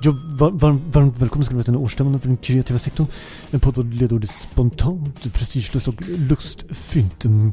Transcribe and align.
Ja, 0.00 0.14
var, 0.38 0.50
var, 0.50 0.78
varmt 0.92 1.14
välkommen 1.18 1.44
ska 1.44 1.52
du 1.52 1.56
vara 1.56 1.64
till 1.64 1.76
årsstämman 1.76 2.20
för 2.20 2.28
den 2.28 2.36
kreativa 2.36 2.78
sektorn. 2.78 3.06
En 3.50 3.60
podd 3.60 3.76
vad 3.76 3.94
ledordet 3.94 4.30
spontant, 4.30 5.32
prestigelöst 5.32 5.88
och 5.88 5.94
lustfyllt. 6.08 7.24
Mm. 7.24 7.52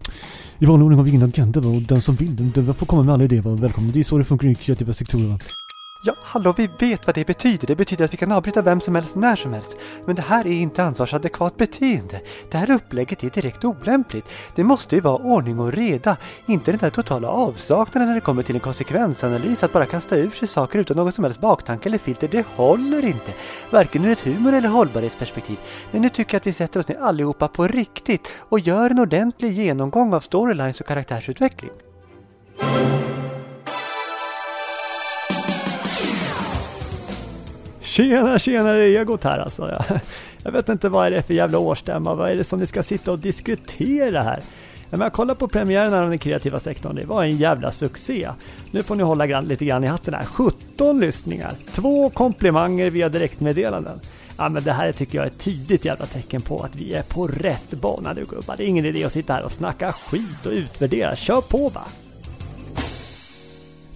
I 0.60 0.66
vanlig 0.66 0.84
ordning 0.86 0.98
har 0.98 1.04
vi 1.04 1.10
ingen 1.10 1.24
agenda 1.24 1.60
och 1.60 1.82
den 1.82 2.02
som 2.02 2.16
vill, 2.16 2.36
den, 2.36 2.52
den 2.52 2.74
får 2.74 2.86
komma 2.86 3.04
med 3.04 3.14
alla 3.14 3.24
idéer. 3.24 3.56
Välkommen. 3.56 3.92
Det 3.92 4.00
är 4.00 4.04
så 4.04 4.18
det 4.18 4.24
funkar 4.24 4.48
i 4.48 4.56
kreativa 4.56 4.94
sektorer. 4.94 5.40
Ja, 6.04 6.16
hallå, 6.22 6.54
vi 6.58 6.70
vet 6.80 7.08
vad 7.08 7.16
det 7.16 7.28
betyder. 7.28 7.68
Det 7.68 7.76
betyder 7.76 8.06
att 8.06 8.14
vi 8.14 8.18
kan 8.18 8.32
avbryta 8.32 8.62
vem 8.62 8.80
som 8.80 8.96
helst 8.96 9.16
när 9.16 9.36
som 9.36 9.54
helst. 9.54 9.78
Men 10.06 10.16
det 10.16 10.22
här 10.22 10.48
är 10.48 10.52
inte 10.52 10.84
ansvarsadekvat 10.84 11.58
beteende. 11.58 12.22
Det 12.52 12.58
här 12.58 12.72
upplägget 12.72 13.24
är 13.24 13.30
direkt 13.30 13.64
olämpligt. 13.64 14.26
Det 14.56 14.64
måste 14.64 14.96
ju 14.96 15.02
vara 15.02 15.16
ordning 15.16 15.60
och 15.60 15.74
reda, 15.74 16.18
inte 16.46 16.72
den 16.72 16.80
där 16.80 16.90
totala 16.90 17.28
avsaknaden 17.28 18.08
när 18.08 18.16
det 18.16 18.22
kommer 18.22 18.44
till 18.44 18.56
en 18.56 18.62
konsekvensanalys. 18.62 19.64
Att 19.64 19.74
bara 19.74 19.86
kasta 19.86 20.18
ur 20.18 20.30
sig 20.30 20.48
saker 20.48 20.80
utan 20.80 20.98
någon 20.98 21.12
som 21.12 21.24
helst 21.24 21.42
baktanke 21.42 21.90
eller 21.90 21.98
filter, 21.98 22.28
det 22.28 22.46
håller 22.56 23.06
inte. 23.06 23.34
Varken 23.72 24.06
ur 24.06 24.12
ett 24.12 24.26
humor 24.26 24.54
eller 24.54 24.70
hållbarhetsperspektiv. 24.70 25.58
Men 25.92 26.02
nu 26.02 26.10
tycker 26.10 26.34
jag 26.34 26.40
att 26.40 26.48
vi 26.48 26.54
sätter 26.54 26.80
oss 26.80 26.88
ner 26.88 26.98
allihopa 26.98 27.48
på 27.48 27.68
riktigt 27.68 28.28
och 28.40 28.60
gör 28.60 28.90
en 28.90 29.00
ordentlig 29.00 29.52
genomgång 29.52 30.14
av 30.14 30.20
storylines 30.20 30.82
och 30.82 30.88
karaktärsutveckling. 30.88 31.72
Tjena, 37.96 38.40
tjena, 38.40 38.74
det 38.74 38.84
är 38.84 39.00
Egot 39.00 39.24
här 39.24 39.40
alltså. 39.40 39.70
Jag, 39.70 40.00
jag 40.44 40.52
vet 40.52 40.70
inte 40.70 40.90
vad 40.90 41.06
är 41.06 41.12
det 41.12 41.18
är 41.18 41.22
för 41.22 41.34
jävla 41.34 41.60
årsstämma, 41.60 42.16
vad 42.16 42.30
är 42.30 42.36
det 42.36 42.44
som 42.44 42.60
ni 42.60 42.68
ska 42.68 42.84
sitta 42.84 43.12
och 43.12 43.20
diskutera 43.20 44.22
här? 44.22 44.42
Men 44.90 45.02
jag 45.02 45.14
kollar 45.14 45.36
på 45.36 45.48
premiären 45.48 45.94
av 45.94 46.10
den 46.10 46.20
kreativa 46.20 46.60
sektorn, 46.60 46.96
det 46.96 47.06
var 47.06 47.24
en 47.24 47.38
jävla 47.38 47.72
succé. 47.72 48.30
Nu 48.72 48.84
får 48.84 48.96
ni 48.96 49.04
hålla 49.04 49.28
grann, 49.28 49.46
lite 49.46 49.66
grann 49.66 49.84
i 49.84 49.88
hatten 49.88 50.14
här. 50.14 50.26
17 50.26 51.00
lyssningar, 51.00 51.54
två 51.72 52.10
komplimanger 52.10 52.90
via 52.90 53.10
direktmeddelanden. 53.10 54.00
Ja 54.38 54.50
men 54.50 54.64
det 54.64 54.72
här 54.72 54.92
tycker 54.92 55.18
jag 55.18 55.26
är 55.26 55.30
ett 55.30 55.40
tydligt 55.40 55.86
jävla 55.86 56.06
tecken 56.06 56.42
på 56.42 56.60
att 56.60 56.76
vi 56.76 56.94
är 56.94 57.04
på 57.04 57.28
rätt 57.28 57.72
bana 57.72 58.14
nu 58.14 58.26
gubbar. 58.30 58.56
Det 58.58 58.64
är 58.64 58.68
ingen 58.68 58.86
idé 58.86 59.04
att 59.04 59.14
sitta 59.14 59.34
här 59.34 59.44
och 59.44 59.52
snacka 59.52 59.92
skit 59.92 60.46
och 60.46 60.52
utvärdera. 60.52 61.16
Kör 61.16 61.42
på 61.42 61.70
va! 61.70 61.84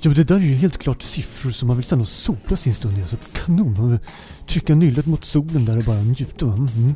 Ja 0.02 0.10
men 0.10 0.16
det 0.16 0.24
där 0.24 0.36
är 0.36 0.40
ju 0.40 0.56
helt 0.56 0.78
klart 0.78 1.02
siffror 1.02 1.52
som 1.52 1.68
man 1.68 1.78
vill 1.78 1.86
stanna 1.86 2.02
och 2.02 2.08
sola 2.08 2.56
sin 2.56 2.74
stund 2.74 2.98
i. 2.98 3.02
Alltså 3.02 3.18
kanon. 3.34 3.74
Man 3.78 3.90
vill 3.90 4.00
trycka 4.48 4.76
nyllet 4.76 5.06
mot 5.06 5.26
solen 5.26 5.66
där 5.66 5.78
och 5.78 5.84
bara 5.84 6.02
njuta. 6.02 6.46
Mm. 6.46 6.96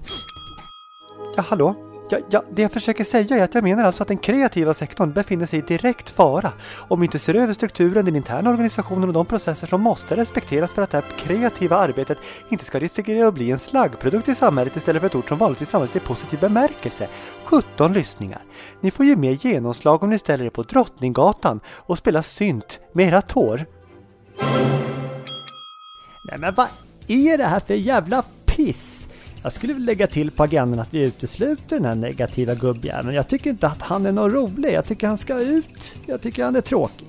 Ja, 1.36 1.44
hallå? 1.48 1.93
Ja, 2.14 2.20
ja, 2.30 2.44
det 2.52 2.62
jag 2.62 2.72
försöker 2.72 3.04
säga 3.04 3.38
är 3.38 3.44
att 3.44 3.56
jag 3.56 3.64
menar 3.64 3.84
alltså 3.84 4.04
att 4.04 4.08
den 4.08 4.18
kreativa 4.18 4.74
sektorn 4.74 5.14
befinner 5.14 5.46
sig 5.46 5.60
i 5.60 5.62
direkt 5.62 6.10
fara 6.10 6.52
om 6.88 7.00
vi 7.00 7.06
inte 7.06 7.20
ser 7.20 7.34
över 7.34 7.54
strukturen, 7.54 8.06
den 8.06 8.16
interna 8.16 8.50
organisationen 8.50 9.08
och 9.10 9.14
de 9.14 9.26
processer 9.26 9.68
som 9.68 9.82
måste 9.82 10.16
respekteras 10.16 10.74
för 10.74 10.82
att 10.82 10.92
det 10.92 10.98
här 10.98 11.18
kreativa 11.18 11.78
arbetet 11.78 12.18
inte 12.50 12.66
ska 12.66 12.80
riskera 12.80 13.28
att 13.28 13.34
bli 13.34 13.52
en 13.52 13.60
slaggprodukt 13.60 14.28
i 14.28 14.36
samhället 14.36 14.76
istället 14.76 15.00
för 15.00 15.08
ett 15.08 15.16
ord 15.16 15.28
som 15.28 15.38
vanligtvis 15.38 15.74
används 15.74 15.96
i 15.96 16.00
positiv 16.00 16.40
bemärkelse. 16.40 17.08
17 17.44 17.94
lyssningar. 17.94 18.42
Ni 18.82 18.92
får 18.92 19.06
ju 19.06 19.16
mer 19.16 19.32
genomslag 19.32 20.04
om 20.04 20.10
ni 20.10 20.20
ställer 20.20 20.46
er 20.46 20.50
på 20.50 20.64
Drottninggatan 20.64 21.60
och 21.68 21.98
spelar 21.98 22.22
synt 22.22 22.80
med 22.94 23.08
era 23.08 23.22
tår. 23.22 23.66
Nej 26.30 26.40
men 26.40 26.54
vad 26.56 26.68
är 27.08 27.38
det 27.38 27.46
här 27.46 27.60
för 27.60 27.74
jävla 27.74 28.24
piss? 28.46 29.08
Jag 29.44 29.54
skulle 29.54 29.74
vilja 29.74 29.86
lägga 29.86 30.08
till 30.08 30.32
på 30.32 30.44
agendan 30.44 30.80
att 30.80 30.94
vi 30.94 31.06
utesluter 31.06 31.76
den 31.76 31.86
här 31.86 31.96
negativa 31.96 32.56
gubbjäveln. 32.56 33.16
Jag 33.16 33.28
tycker 33.28 33.50
inte 33.50 33.68
att 33.68 33.82
han 33.82 34.06
är 34.06 34.12
någon 34.12 34.32
rolig. 34.32 34.74
Jag 34.74 34.86
tycker 34.86 35.08
han 35.08 35.18
ska 35.18 35.40
ut. 35.40 35.96
Jag 36.06 36.22
tycker 36.22 36.44
han 36.44 36.56
är 36.56 36.62
tråkig. 36.62 37.08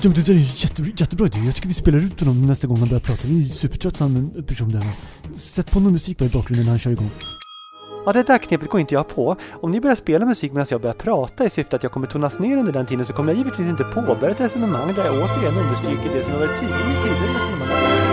Ja, 0.00 0.08
men 0.08 0.12
det 0.12 0.26
där 0.26 0.32
är 0.32 0.38
ju 0.38 0.44
jätte, 0.56 0.82
jättebra 0.96 1.26
idé. 1.26 1.38
Jag 1.38 1.54
tycker 1.54 1.68
vi 1.68 1.74
spelar 1.74 1.98
ut 1.98 2.20
honom 2.20 2.46
nästa 2.46 2.66
gång 2.66 2.76
han 2.76 2.88
börjar 2.88 3.00
prata. 3.00 3.20
Vi 3.24 3.36
är 3.40 3.44
ju 3.44 3.50
supertrött 3.50 3.98
han 3.98 4.44
person 4.46 4.68
där. 4.68 4.82
Sätt 5.34 5.70
på 5.70 5.80
någon 5.80 5.92
musik 5.92 6.18
bara 6.18 6.24
i 6.24 6.28
bakgrunden 6.28 6.64
när 6.64 6.70
han 6.70 6.78
kör 6.78 6.90
igång. 6.90 7.10
Ja, 8.06 8.12
det 8.12 8.22
där 8.22 8.38
knepet 8.38 8.68
går 8.68 8.80
inte 8.80 8.94
jag 8.94 9.08
på. 9.08 9.36
Om 9.52 9.70
ni 9.70 9.80
börjar 9.80 9.96
spela 9.96 10.26
musik 10.26 10.52
medan 10.52 10.66
jag 10.70 10.80
börjar 10.80 10.94
prata 10.94 11.44
i 11.44 11.50
syfte 11.50 11.76
att 11.76 11.82
jag 11.82 11.92
kommer 11.92 12.06
tonas 12.06 12.38
ner 12.38 12.56
under 12.56 12.72
den 12.72 12.86
tiden 12.86 13.06
så 13.06 13.12
kommer 13.12 13.32
jag 13.32 13.38
givetvis 13.38 13.68
inte 13.68 13.84
påbörja 13.84 14.30
ett 14.30 14.40
resonemang 14.40 14.94
där 14.94 15.04
jag 15.04 15.14
återigen 15.14 15.56
understryker 15.56 16.14
det 16.14 16.22
som 16.22 16.32
jag 16.32 16.40
varit 16.40 16.60
tydlig 16.60 16.76
i 16.76 17.02
tidigare 17.02 17.34
resonemang. 17.34 18.07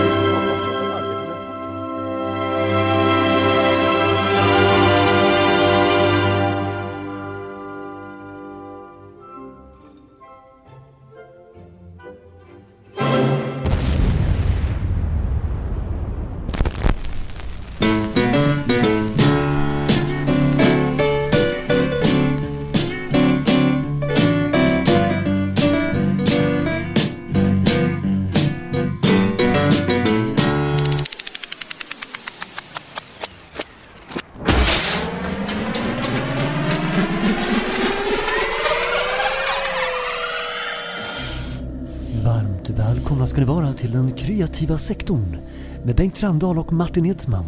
Kreativa 44.36 44.78
sektorn 44.78 45.38
med 45.84 45.96
Bengt 45.96 46.16
Trandahl 46.16 46.58
och 46.58 46.74
Martin 46.74 47.06
Edsman. 47.06 47.46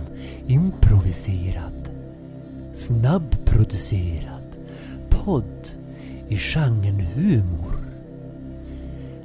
Improviserad. 0.48 1.90
Snabbproducerad. 2.74 4.58
Podd 5.10 5.70
i 6.28 6.38
genren 6.38 7.00
humor. 7.00 7.78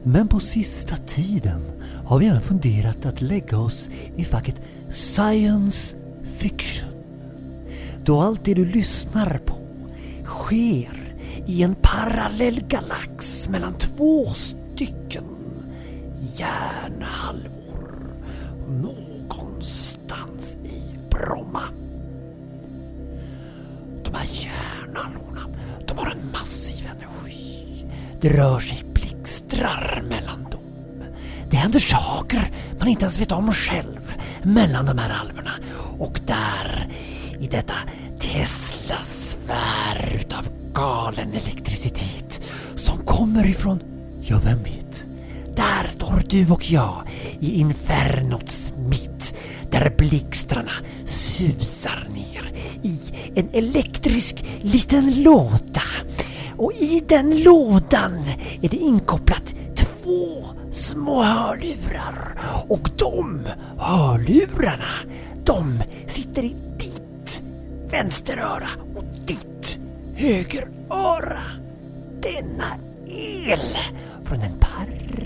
Men 0.02 0.28
på 0.28 0.40
sista 0.40 0.96
tiden 0.96 1.60
har 2.06 2.18
vi 2.18 2.26
även 2.26 2.40
funderat 2.40 3.06
att 3.06 3.20
lägga 3.20 3.58
oss 3.58 3.90
i 4.16 4.24
facket 4.24 4.62
science 4.88 5.96
fiction. 6.24 6.88
Då 8.04 8.20
allt 8.20 8.44
det 8.44 8.54
du 8.54 8.64
lyssnar 8.64 9.38
på 9.46 9.56
sker 10.24 11.14
i 11.46 11.62
en 11.62 11.74
parallell 11.82 12.60
galax 12.68 13.48
mellan 13.48 13.74
två 13.74 14.26
stycken 14.26 15.31
hjärnhalvor 16.36 18.16
någonstans 18.68 20.58
i 20.64 20.98
Bromma. 21.10 21.62
De 24.04 24.14
här 24.14 24.28
hjärnhalvorna, 24.32 25.48
de 25.86 25.98
har 25.98 26.10
en 26.10 26.32
massiv 26.32 26.86
energi. 26.86 27.86
Det 28.20 28.28
rör 28.28 28.60
sig 28.60 28.84
blixtrar 28.94 30.02
mellan 30.08 30.42
dem. 30.50 30.60
Det 31.50 31.56
händer 31.56 31.80
saker 31.80 32.52
man 32.78 32.88
inte 32.88 33.04
ens 33.04 33.20
vet 33.20 33.32
om 33.32 33.52
själv 33.52 34.12
mellan 34.42 34.86
de 34.86 34.98
här 34.98 35.10
halvorna. 35.10 35.52
Och 35.98 36.20
där, 36.26 36.88
i 37.40 37.46
detta 37.46 37.74
Tesla-sfär 38.18 40.14
utav 40.20 40.48
galen 40.72 41.32
elektricitet 41.32 42.40
som 42.74 42.98
kommer 42.98 43.46
ifrån, 43.46 43.82
ja 44.20 44.40
vem 44.44 44.62
vet? 44.62 45.01
Står 46.02 46.22
du 46.28 46.50
och 46.50 46.70
jag 46.70 47.02
i 47.40 47.60
infernots 47.60 48.72
mitt 48.88 49.34
där 49.70 49.94
blixtrarna 49.98 50.70
susar 51.04 52.08
ner 52.14 52.52
i 52.82 52.98
en 53.34 53.48
elektrisk 53.52 54.44
liten 54.60 55.22
låda. 55.22 55.82
Och 56.56 56.72
i 56.72 57.02
den 57.08 57.42
lådan 57.42 58.24
är 58.62 58.68
det 58.68 58.76
inkopplat 58.76 59.54
två 59.74 60.44
små 60.70 61.22
hörlurar. 61.22 62.38
Och 62.68 62.90
de 62.98 63.46
hörlurarna, 63.78 64.92
de 65.44 65.82
sitter 66.06 66.42
i 66.42 66.56
ditt 66.78 67.42
vänsteröra 67.90 68.68
och 68.96 69.04
ditt 69.26 69.80
högeröra. 70.14 71.42
Denna 72.22 72.66
el 73.06 73.76
från 74.24 74.40
en 74.40 74.58
parallell 74.60 75.21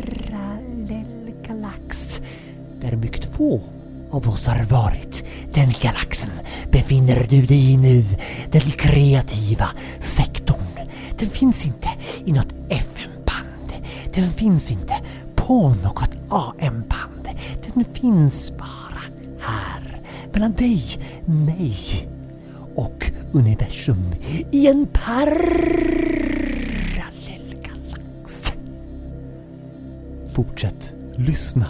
där 2.91 2.97
mycket 2.97 3.25
få 3.25 3.61
av 4.11 4.29
oss 4.29 4.47
har 4.47 4.65
varit. 4.65 5.25
Den 5.55 5.69
galaxen 5.83 6.31
befinner 6.73 7.27
du 7.31 7.43
dig 7.43 7.73
i 7.73 7.77
nu. 7.77 8.05
Den 8.50 8.61
kreativa 8.61 9.69
sektorn. 10.00 10.88
Den 11.19 11.31
finns 11.31 11.67
inte 11.67 11.88
i 12.25 12.33
något 12.33 12.55
FM-band. 12.69 13.85
Den 14.15 14.31
finns 14.31 14.71
inte 14.71 14.94
på 15.35 15.69
något 15.69 16.11
AM-band. 16.29 17.29
Den 17.75 17.85
finns 17.85 18.53
bara 18.59 19.03
här. 19.41 20.00
Mellan 20.32 20.53
dig, 20.53 20.85
mig 21.25 22.09
och 22.75 23.11
universum. 23.32 24.15
I 24.50 24.67
en 24.67 24.87
parallell 24.87 25.47
galax. 27.62 28.53
Fortsätt 30.35 30.94
lyssna 31.17 31.67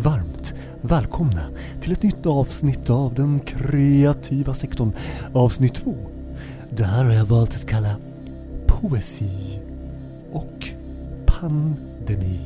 varmt 0.00 0.54
välkomna 0.80 1.42
till 1.80 1.92
ett 1.92 2.02
nytt 2.02 2.26
avsnitt 2.26 2.90
av 2.90 3.14
den 3.14 3.40
kreativa 3.40 4.54
sektorn. 4.54 4.92
Avsnitt 5.32 5.74
två. 5.74 5.94
Det 6.70 6.84
här 6.84 7.04
har 7.04 7.12
jag 7.12 7.24
valt 7.24 7.54
att 7.54 7.66
kalla 7.66 7.96
Poesi 8.66 9.60
och 10.32 10.68
pandemi. 11.26 12.40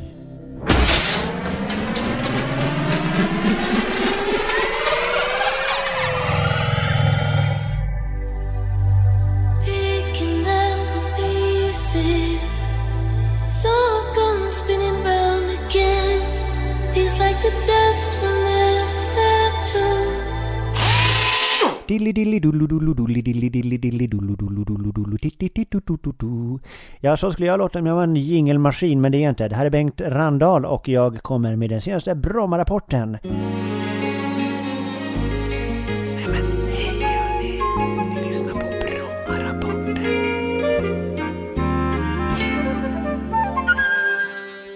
Ja, 27.01 27.17
så 27.17 27.33
skulle 27.33 27.49
jag 27.49 27.59
låta 27.59 27.79
om 27.79 27.87
jag 27.87 27.95
var 27.95 28.03
en 28.03 28.17
jingelmaskin, 28.17 29.01
men 29.01 29.13
det 29.13 29.19
är 29.19 29.23
jag 29.23 29.31
inte. 29.31 29.49
Det 29.49 29.57
här 29.57 29.67
är 29.67 29.71
Bengt 29.71 30.01
Randahl 30.01 30.65
och 30.65 30.89
jag 30.89 31.23
kommer 31.23 31.57
med 31.57 31.71
den 31.71 31.81
senaste 31.81 32.15
Bromma-rapporten. 32.15 33.19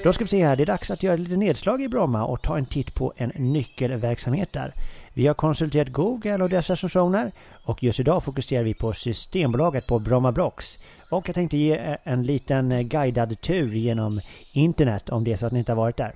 Då 0.07 0.13
ska 0.13 0.25
vi 0.25 0.29
se 0.29 0.47
här, 0.47 0.57
det 0.57 0.63
är 0.63 0.67
dags 0.67 0.91
att 0.91 1.03
göra 1.03 1.17
lite 1.17 1.37
nedslag 1.37 1.83
i 1.83 1.89
Bromma 1.89 2.25
och 2.25 2.43
ta 2.43 2.59
en 2.59 2.67
titt 2.67 2.95
på 2.95 3.13
en 3.17 3.33
nyckelverksamhet 3.37 4.53
där. 4.53 4.73
Vi 5.17 5.27
har 5.27 5.35
konsulterat 5.35 5.89
Google 5.89 6.43
och 6.43 6.49
dess 6.49 6.71
recensioner 6.71 7.33
och 7.65 7.83
just 7.83 8.01
idag 8.01 8.25
fokuserar 8.25 8.65
vi 8.65 8.75
på 8.75 8.93
Systembolaget 8.93 9.87
på 9.87 9.99
Bromma 9.99 10.33
Blocks. 10.33 10.79
Och 11.11 11.29
jag 11.29 11.35
tänkte 11.35 11.57
ge 11.57 11.97
en 12.03 12.23
liten 12.23 12.73
eh, 12.73 12.81
guidad 12.81 13.41
tur 13.41 13.75
genom 13.75 14.21
internet 14.53 15.11
om 15.11 15.25
det 15.25 15.33
är 15.33 15.37
så 15.37 15.47
att 15.47 15.53
ni 15.53 15.59
inte 15.59 15.73
har 15.73 15.77
varit 15.77 15.97
där. 15.97 16.15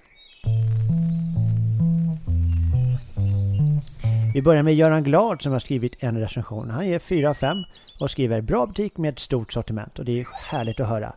Vi 4.34 4.42
börjar 4.42 4.62
med 4.62 4.74
Göran 4.74 5.02
Glad 5.02 5.42
som 5.42 5.52
har 5.52 5.58
skrivit 5.58 5.94
en 5.98 6.18
recension. 6.18 6.70
Han 6.70 6.88
ger 6.88 6.98
4 6.98 7.30
av 7.30 7.34
5 7.34 7.56
och 8.00 8.10
skriver 8.10 8.40
bra 8.40 8.66
butik 8.66 8.96
med 8.96 9.12
ett 9.12 9.18
stort 9.18 9.52
sortiment 9.52 9.98
och 9.98 10.04
det 10.04 10.20
är 10.20 10.26
härligt 10.32 10.80
att 10.80 10.88
höra. 10.88 11.12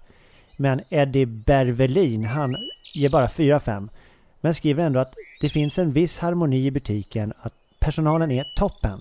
Men 0.58 0.82
Eddie 0.90 1.26
Bervelin, 1.26 2.26
han 2.26 2.56
ger 2.94 3.10
bara 3.10 3.28
4 3.28 3.56
av 3.56 3.60
5. 3.60 3.90
Men 4.42 4.54
skriver 4.54 4.84
ändå 4.84 5.00
att 5.00 5.14
det 5.42 5.50
finns 5.50 5.80
en 5.80 5.92
viss 5.92 6.20
harmoni 6.20 6.66
i 6.66 6.72
butiken, 6.72 7.34
att 7.40 7.54
personalen 7.84 8.32
är 8.32 8.44
toppen. 8.56 9.00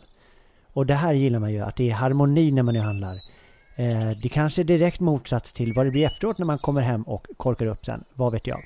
Och 0.73 0.87
det 0.87 0.95
här 0.95 1.15
gillar 1.15 1.39
man 1.39 1.53
ju, 1.53 1.61
att 1.61 1.77
det 1.77 1.91
är 1.91 1.95
harmoni 1.95 2.51
när 2.51 2.63
man 2.63 2.75
nu 2.75 2.81
handlar. 2.81 3.15
Eh, 3.77 4.11
det 4.23 4.29
kanske 4.29 4.63
är 4.63 4.65
direkt 4.65 5.01
motsats 5.01 5.53
till 5.53 5.73
vad 5.73 5.87
det 5.87 5.91
blir 5.91 6.07
efteråt 6.07 6.39
när 6.39 6.47
man 6.47 6.59
kommer 6.59 6.81
hem 6.83 7.03
och 7.03 7.27
korkar 7.37 7.67
upp 7.67 7.87
sen. 7.87 8.05
Vad 8.15 8.33
vet 8.33 8.47
jag. 8.47 8.61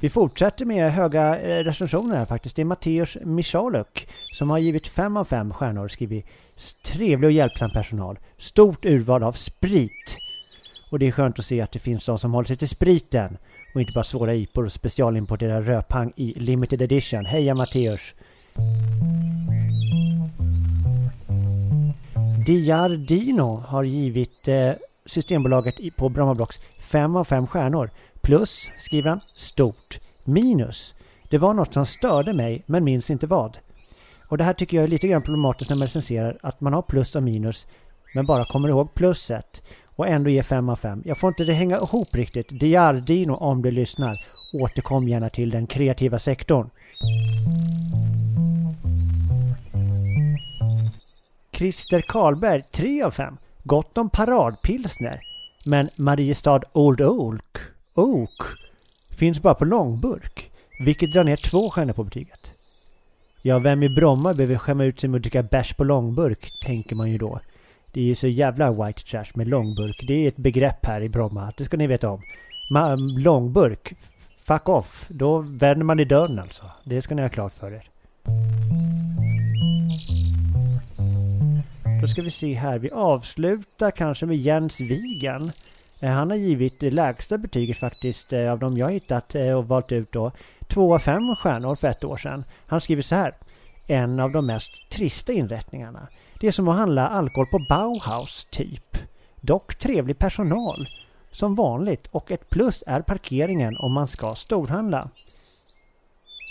Vi 0.00 0.10
fortsätter 0.10 0.64
med 0.64 0.92
höga 0.92 1.40
eh, 1.40 1.64
recensioner 1.64 2.16
här 2.16 2.24
faktiskt. 2.24 2.56
Det 2.56 2.62
är 2.62 2.66
Matteus 2.66 3.16
Michaluk 3.24 4.08
som 4.32 4.50
har 4.50 4.58
givit 4.58 4.88
5 4.88 5.16
av 5.16 5.24
5 5.24 5.52
stjärnor 5.52 5.84
och 5.84 5.90
skrivit 5.90 6.26
trevlig 6.84 7.28
och 7.28 7.32
hjälpsam 7.32 7.70
personal. 7.70 8.16
Stort 8.38 8.84
urval 8.84 9.22
av 9.22 9.32
sprit. 9.32 10.18
Och 10.90 10.98
det 10.98 11.06
är 11.06 11.12
skönt 11.12 11.38
att 11.38 11.44
se 11.44 11.60
att 11.60 11.72
det 11.72 11.78
finns 11.78 12.06
de 12.06 12.18
som 12.18 12.34
håller 12.34 12.46
sig 12.46 12.56
till 12.56 12.68
spriten 12.68 13.38
och 13.74 13.80
inte 13.80 13.92
bara 13.92 14.04
svåra 14.04 14.34
IPor 14.34 14.64
och 14.64 14.72
specialimporterad 14.72 15.66
rödpang 15.66 16.12
i 16.16 16.34
limited 16.34 16.82
edition. 16.82 17.26
Heja 17.26 17.54
Matteus! 17.54 18.14
Diardino 22.46 23.62
har 23.66 23.82
givit 23.82 24.48
eh, 24.48 24.72
Systembolaget 25.06 25.76
på 25.76 25.90
på 25.96 26.08
Brommablocks 26.08 26.58
5 26.80 27.16
av 27.16 27.24
5 27.24 27.46
stjärnor. 27.46 27.90
Plus, 28.20 28.70
skriver 28.78 29.10
han, 29.10 29.20
stort. 29.20 30.00
Minus. 30.24 30.94
Det 31.30 31.38
var 31.38 31.54
något 31.54 31.74
som 31.74 31.86
störde 31.86 32.32
mig, 32.32 32.62
men 32.66 32.84
minns 32.84 33.10
inte 33.10 33.26
vad. 33.26 33.58
Och 34.28 34.38
det 34.38 34.44
här 34.44 34.52
tycker 34.52 34.76
jag 34.76 34.84
är 34.84 34.88
lite 34.88 35.08
grann 35.08 35.22
problematiskt 35.22 35.70
när 35.70 35.76
man 35.76 35.86
recenserar, 35.86 36.38
att 36.42 36.60
man 36.60 36.72
har 36.72 36.82
plus 36.82 37.16
och 37.16 37.22
minus, 37.22 37.66
men 38.14 38.26
bara 38.26 38.44
kommer 38.44 38.68
ihåg 38.68 38.94
plusset 38.94 39.62
och 39.98 40.08
ändå 40.08 40.30
ge 40.30 40.42
5 40.42 40.68
av 40.68 40.76
5. 40.76 41.02
Jag 41.04 41.18
får 41.18 41.28
inte 41.28 41.44
det 41.44 41.52
hänga 41.52 41.76
ihop 41.76 42.14
riktigt. 42.14 42.60
Diardino, 42.60 43.32
om 43.32 43.62
du 43.62 43.70
lyssnar, 43.70 44.24
återkom 44.52 45.08
gärna 45.08 45.30
till 45.30 45.50
den 45.50 45.66
kreativa 45.66 46.18
sektorn. 46.18 46.70
Christer 51.52 52.00
Karlberg 52.00 52.62
3 52.62 53.02
av 53.02 53.10
5. 53.10 53.36
Gott 53.64 53.98
om 53.98 54.10
paradpilsner. 54.10 55.20
Men 55.66 55.88
Mariestad 55.96 56.60
Old 56.72 57.00
Oak, 57.00 57.58
Oak 57.94 58.42
finns 59.18 59.42
bara 59.42 59.54
på 59.54 59.64
långburk. 59.64 60.50
Vilket 60.84 61.12
drar 61.12 61.24
ner 61.24 61.36
två 61.36 61.70
stjärnor 61.70 61.92
på 61.92 62.04
betyget. 62.04 62.50
Ja, 63.42 63.58
vem 63.58 63.82
i 63.82 63.88
Bromma 63.88 64.34
behöver 64.34 64.56
skämma 64.56 64.84
ut 64.84 65.00
sig 65.00 65.10
med 65.10 65.18
att 65.18 65.22
dricka 65.22 65.42
bärs 65.42 65.74
på 65.74 65.84
långburk, 65.84 66.60
tänker 66.60 66.96
man 66.96 67.10
ju 67.10 67.18
då. 67.18 67.40
Det 67.92 68.00
är 68.00 68.04
ju 68.04 68.14
så 68.14 68.28
jävla 68.28 68.72
white 68.72 69.02
trash 69.02 69.30
med 69.34 69.48
långburk. 69.48 70.04
Det 70.06 70.24
är 70.24 70.28
ett 70.28 70.36
begrepp 70.36 70.86
här 70.86 71.00
i 71.00 71.08
Bromma, 71.08 71.52
det 71.56 71.64
ska 71.64 71.76
ni 71.76 71.86
veta 71.86 72.10
om. 72.10 72.22
Ma- 72.74 72.92
um, 72.92 73.22
långburk, 73.22 73.94
fuck 74.46 74.68
off. 74.68 75.06
Då 75.08 75.38
vänder 75.38 75.84
man 75.84 76.00
i 76.00 76.04
dörren 76.04 76.38
alltså. 76.38 76.64
Det 76.84 77.02
ska 77.02 77.14
ni 77.14 77.22
ha 77.22 77.28
klart 77.28 77.52
för 77.52 77.72
er. 77.72 77.90
Då 82.00 82.08
ska 82.08 82.22
vi 82.22 82.30
se 82.30 82.54
här. 82.54 82.78
Vi 82.78 82.90
avslutar 82.90 83.90
kanske 83.90 84.26
med 84.26 84.36
Jens 84.36 84.80
Wigen. 84.80 85.52
Eh, 86.02 86.10
han 86.10 86.30
har 86.30 86.36
givit 86.36 86.80
det 86.80 86.90
lägsta 86.90 87.38
betyget 87.38 87.76
faktiskt 87.78 88.32
eh, 88.32 88.52
av 88.52 88.58
de 88.58 88.76
jag 88.78 88.90
hittat 88.90 89.34
eh, 89.34 89.52
och 89.52 89.68
valt 89.68 89.92
ut 89.92 90.12
då. 90.12 90.32
Två 90.68 90.94
av 90.94 90.98
fem 90.98 91.36
stjärnor 91.36 91.74
för 91.74 91.88
ett 91.88 92.04
år 92.04 92.16
sedan. 92.16 92.44
Han 92.66 92.80
skriver 92.80 93.02
så 93.02 93.14
här. 93.14 93.34
En 93.90 94.20
av 94.20 94.32
de 94.32 94.46
mest 94.46 94.90
trista 94.90 95.32
inrättningarna. 95.32 96.08
Det 96.40 96.46
är 96.46 96.50
som 96.50 96.68
att 96.68 96.76
handla 96.76 97.08
alkohol 97.08 97.46
på 97.46 97.66
Bauhaus 97.68 98.46
typ. 98.50 98.96
Dock 99.40 99.74
trevlig 99.74 100.18
personal. 100.18 100.88
Som 101.30 101.54
vanligt 101.54 102.06
och 102.10 102.30
ett 102.30 102.50
plus 102.50 102.84
är 102.86 103.00
parkeringen 103.02 103.76
om 103.76 103.92
man 103.92 104.06
ska 104.06 104.34
storhandla. 104.34 105.10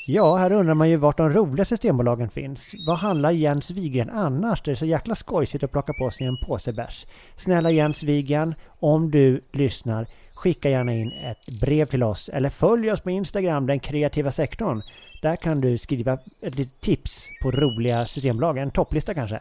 Ja, 0.10 0.36
här 0.36 0.52
undrar 0.52 0.74
man 0.74 0.90
ju 0.90 0.96
vart 0.96 1.18
de 1.18 1.30
roliga 1.30 1.66
systembolagen 1.66 2.30
finns. 2.30 2.76
Vad 2.88 2.98
handlar 2.98 3.32
Jens 3.32 3.72
Wigren 3.72 4.10
annars? 4.10 4.62
Det 4.62 4.72
är 4.72 4.76
så 4.76 4.86
jäkla 4.86 5.16
skojsigt 5.16 5.64
att 5.64 5.72
plocka 5.72 5.94
på 5.94 6.12
sig 6.12 6.28
en 6.28 6.38
påse 6.38 6.74
bärs. 6.74 7.06
Snälla 7.36 7.72
Jens 7.72 8.04
Wigren, 8.04 8.54
om 8.80 9.12
du 9.12 9.42
lyssnar, 9.52 10.08
skicka 10.34 10.70
gärna 10.70 10.94
in 10.94 11.12
ett 11.12 11.62
brev 11.62 11.86
till 11.86 12.04
oss 12.04 12.30
eller 12.30 12.50
följ 12.50 12.92
oss 12.92 13.02
på 13.02 13.12
Instagram, 13.12 13.68
den 13.68 13.80
kreativa 13.80 14.32
sektorn. 14.32 14.82
Där 15.22 15.36
kan 15.36 15.62
du 15.62 15.78
skriva 15.78 16.18
ett 16.42 16.56
litet 16.56 16.82
tips 16.82 17.30
på 17.42 17.52
roliga 17.52 18.06
systembolag, 18.06 18.58
en 18.58 18.72
topplista 18.72 19.14
kanske. 19.14 19.40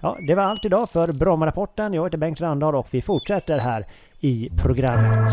Ja, 0.00 0.18
det 0.26 0.34
var 0.34 0.42
allt 0.42 0.64
idag 0.64 0.90
för 0.90 1.12
Bromma-rapporten. 1.12 1.94
Jag 1.94 2.04
heter 2.04 2.18
Bengt 2.18 2.40
Randahl 2.40 2.74
och 2.74 2.88
vi 2.90 3.02
fortsätter 3.02 3.58
här 3.58 3.86
i 4.20 4.50
programmet. 4.62 5.32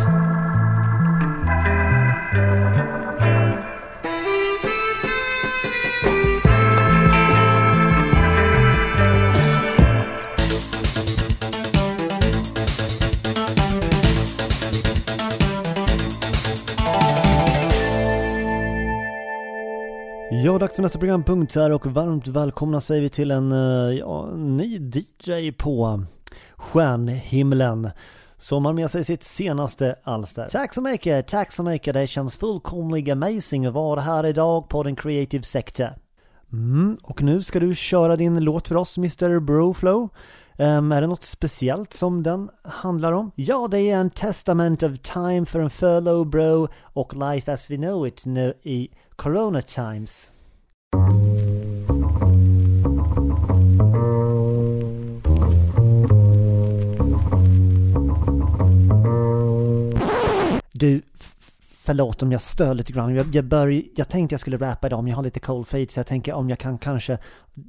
Ja, 20.46 20.58
dags 20.58 20.76
för 20.76 20.82
nästa 20.82 21.00
programpunkt 21.00 21.56
här 21.56 21.72
och 21.72 21.86
varmt 21.86 22.28
välkomna 22.28 22.82
säger 22.82 23.02
vi 23.02 23.10
till 23.10 23.32
en 23.32 23.52
eh, 23.52 23.98
ja, 23.98 24.30
ny 24.36 24.92
DJ 24.94 25.52
på 25.52 26.04
stjärnhimlen 26.56 27.90
som 28.38 28.66
har 28.66 28.74
med 28.74 28.92
sig 28.92 29.04
sitt 29.04 29.24
senaste 29.24 29.96
alster. 30.04 30.48
Tack 30.52 30.74
så 30.74 30.82
mycket, 30.82 31.28
tack 31.28 31.52
så 31.52 31.64
mycket. 31.64 31.94
Det 31.94 32.08
känns 32.08 32.38
fullkomligt 32.38 33.10
amazing 33.10 33.66
att 33.66 33.74
vara 33.74 34.02
här 34.02 34.26
idag 34.26 34.70
på 34.70 34.84
den 34.84 34.96
creative 34.96 35.44
sector. 35.44 35.90
Mm, 36.54 36.98
och 37.04 37.22
nu 37.22 37.42
ska 37.42 37.60
du 37.60 37.76
köra 37.76 38.16
din 38.16 38.44
låt 38.44 38.68
för 38.68 38.76
oss, 38.76 38.98
Mr 38.98 39.40
Broflow. 39.40 40.10
Um, 40.58 40.92
är 40.92 41.02
det 41.02 41.08
något 41.08 41.24
speciellt 41.24 41.94
som 41.94 42.24
den 42.24 42.50
handlar 42.64 43.12
om? 43.12 43.32
Ja, 43.36 43.68
det 43.72 43.80
är 43.80 43.98
en 43.98 44.10
testament 44.10 44.84
of 44.84 45.00
time 45.00 45.46
för 45.46 45.60
en 45.60 45.70
furlough 45.70 46.30
bro 46.30 46.68
och 46.82 47.14
life 47.14 47.54
as 47.54 47.72
we 47.72 47.76
know 47.76 48.08
it 48.08 48.26
nu 48.26 48.54
i 48.64 48.90
Corona 49.16 49.62
times. 49.62 50.32
Du, 60.86 61.02
Förlåt 61.86 62.24
om 62.24 62.32
jag 62.32 62.42
stör 62.42 62.74
lite 62.74 62.94
grann. 62.94 63.16
Jag, 63.16 63.36
jag, 63.36 63.46
bör, 63.46 63.84
jag 63.96 64.10
tänkte 64.10 64.34
jag 64.34 64.40
skulle 64.40 64.58
rappa 64.58 64.88
idag 64.88 65.04
men 65.04 65.10
jag 65.10 65.16
har 65.16 65.24
lite 65.24 65.40
cold 65.40 65.68
feet 65.68 65.92
så 65.92 66.00
jag 66.00 66.08
tänker 66.08 66.34
om 66.34 66.50
jag 66.50 66.60
kan 66.60 66.78
kanske 66.78 67.18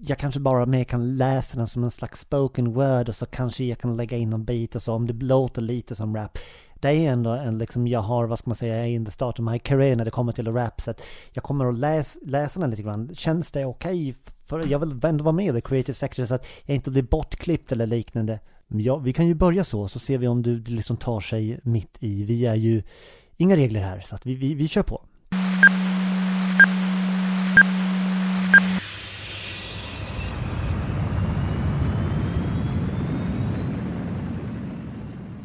Jag 0.06 0.18
kanske 0.18 0.40
bara 0.40 0.66
mer 0.66 0.84
kan 0.84 1.16
läsa 1.16 1.56
den 1.56 1.66
som 1.66 1.84
en 1.84 1.90
slags 1.90 2.20
spoken 2.20 2.72
word 2.72 3.08
och 3.08 3.16
så 3.16 3.26
kanske 3.26 3.64
jag 3.64 3.78
kan 3.78 3.96
lägga 3.96 4.16
in 4.16 4.30
någon 4.30 4.44
bit 4.44 4.74
och 4.74 4.82
så 4.82 4.92
om 4.92 5.06
det 5.06 5.12
låter 5.12 5.62
lite 5.62 5.94
som 5.94 6.16
rap. 6.16 6.38
Det 6.74 6.88
är 6.88 7.12
ändå 7.12 7.30
en 7.30 7.58
liksom, 7.58 7.86
jag 7.86 8.00
har, 8.00 8.26
vad 8.26 8.38
ska 8.38 8.50
man 8.50 8.56
säga, 8.56 8.86
in 8.86 9.04
the 9.04 9.10
start 9.10 9.38
of 9.38 9.50
my 9.50 9.58
career 9.58 9.96
när 9.96 10.04
det 10.04 10.10
kommer 10.10 10.32
till 10.32 10.52
rap 10.52 10.80
så 10.80 10.90
att 10.90 11.00
jag 11.32 11.44
kommer 11.44 11.68
att 11.68 11.78
läs, 11.78 12.18
läsa 12.22 12.60
den 12.60 12.70
lite 12.70 12.82
grann. 12.82 13.14
Känns 13.14 13.52
det 13.52 13.64
okej? 13.64 14.10
Okay? 14.10 14.14
För 14.44 14.66
jag 14.66 14.78
vill 14.78 15.04
ändå 15.04 15.24
vara 15.24 15.32
med 15.32 15.56
i 15.56 15.60
the 15.60 15.68
creative 15.68 15.94
sector 15.94 16.24
så 16.24 16.34
att 16.34 16.46
jag 16.64 16.74
inte 16.74 16.90
blir 16.90 17.02
bortklippt 17.02 17.72
eller 17.72 17.86
liknande. 17.86 18.38
Ja, 18.68 18.96
vi 18.96 19.12
kan 19.12 19.26
ju 19.26 19.34
börja 19.34 19.64
så, 19.64 19.88
så 19.88 19.98
ser 19.98 20.18
vi 20.18 20.28
om 20.28 20.42
du 20.42 20.62
liksom 20.64 20.96
tar 20.96 21.20
sig 21.20 21.60
mitt 21.62 21.96
i. 22.00 22.24
Vi 22.24 22.46
är 22.46 22.54
ju 22.54 22.82
inga 23.36 23.56
regler 23.56 23.80
här, 23.80 24.00
så 24.04 24.14
att 24.14 24.26
vi, 24.26 24.34
vi, 24.34 24.54
vi 24.54 24.68
kör 24.68 24.82
på. 24.82 25.02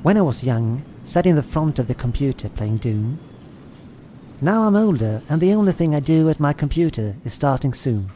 When 0.03 0.17
I 0.17 0.21
was 0.21 0.43
young, 0.43 0.81
sat 1.03 1.25
in 1.25 1.35
the 1.35 1.43
front 1.43 1.79
of 1.79 1.87
the 1.87 1.93
computer 1.93 2.49
playing 2.49 2.77
Doom. 2.77 3.17
Now 4.39 4.67
I'm 4.67 4.87
older, 4.87 5.21
and 5.27 5.41
the 5.41 5.55
only 5.55 5.73
thing 5.73 5.95
I 5.95 5.99
do 5.99 6.29
at 6.29 6.39
my 6.39 6.53
computer 6.53 7.15
is 7.23 7.33
starting 7.33 7.73
soon. 7.73 8.11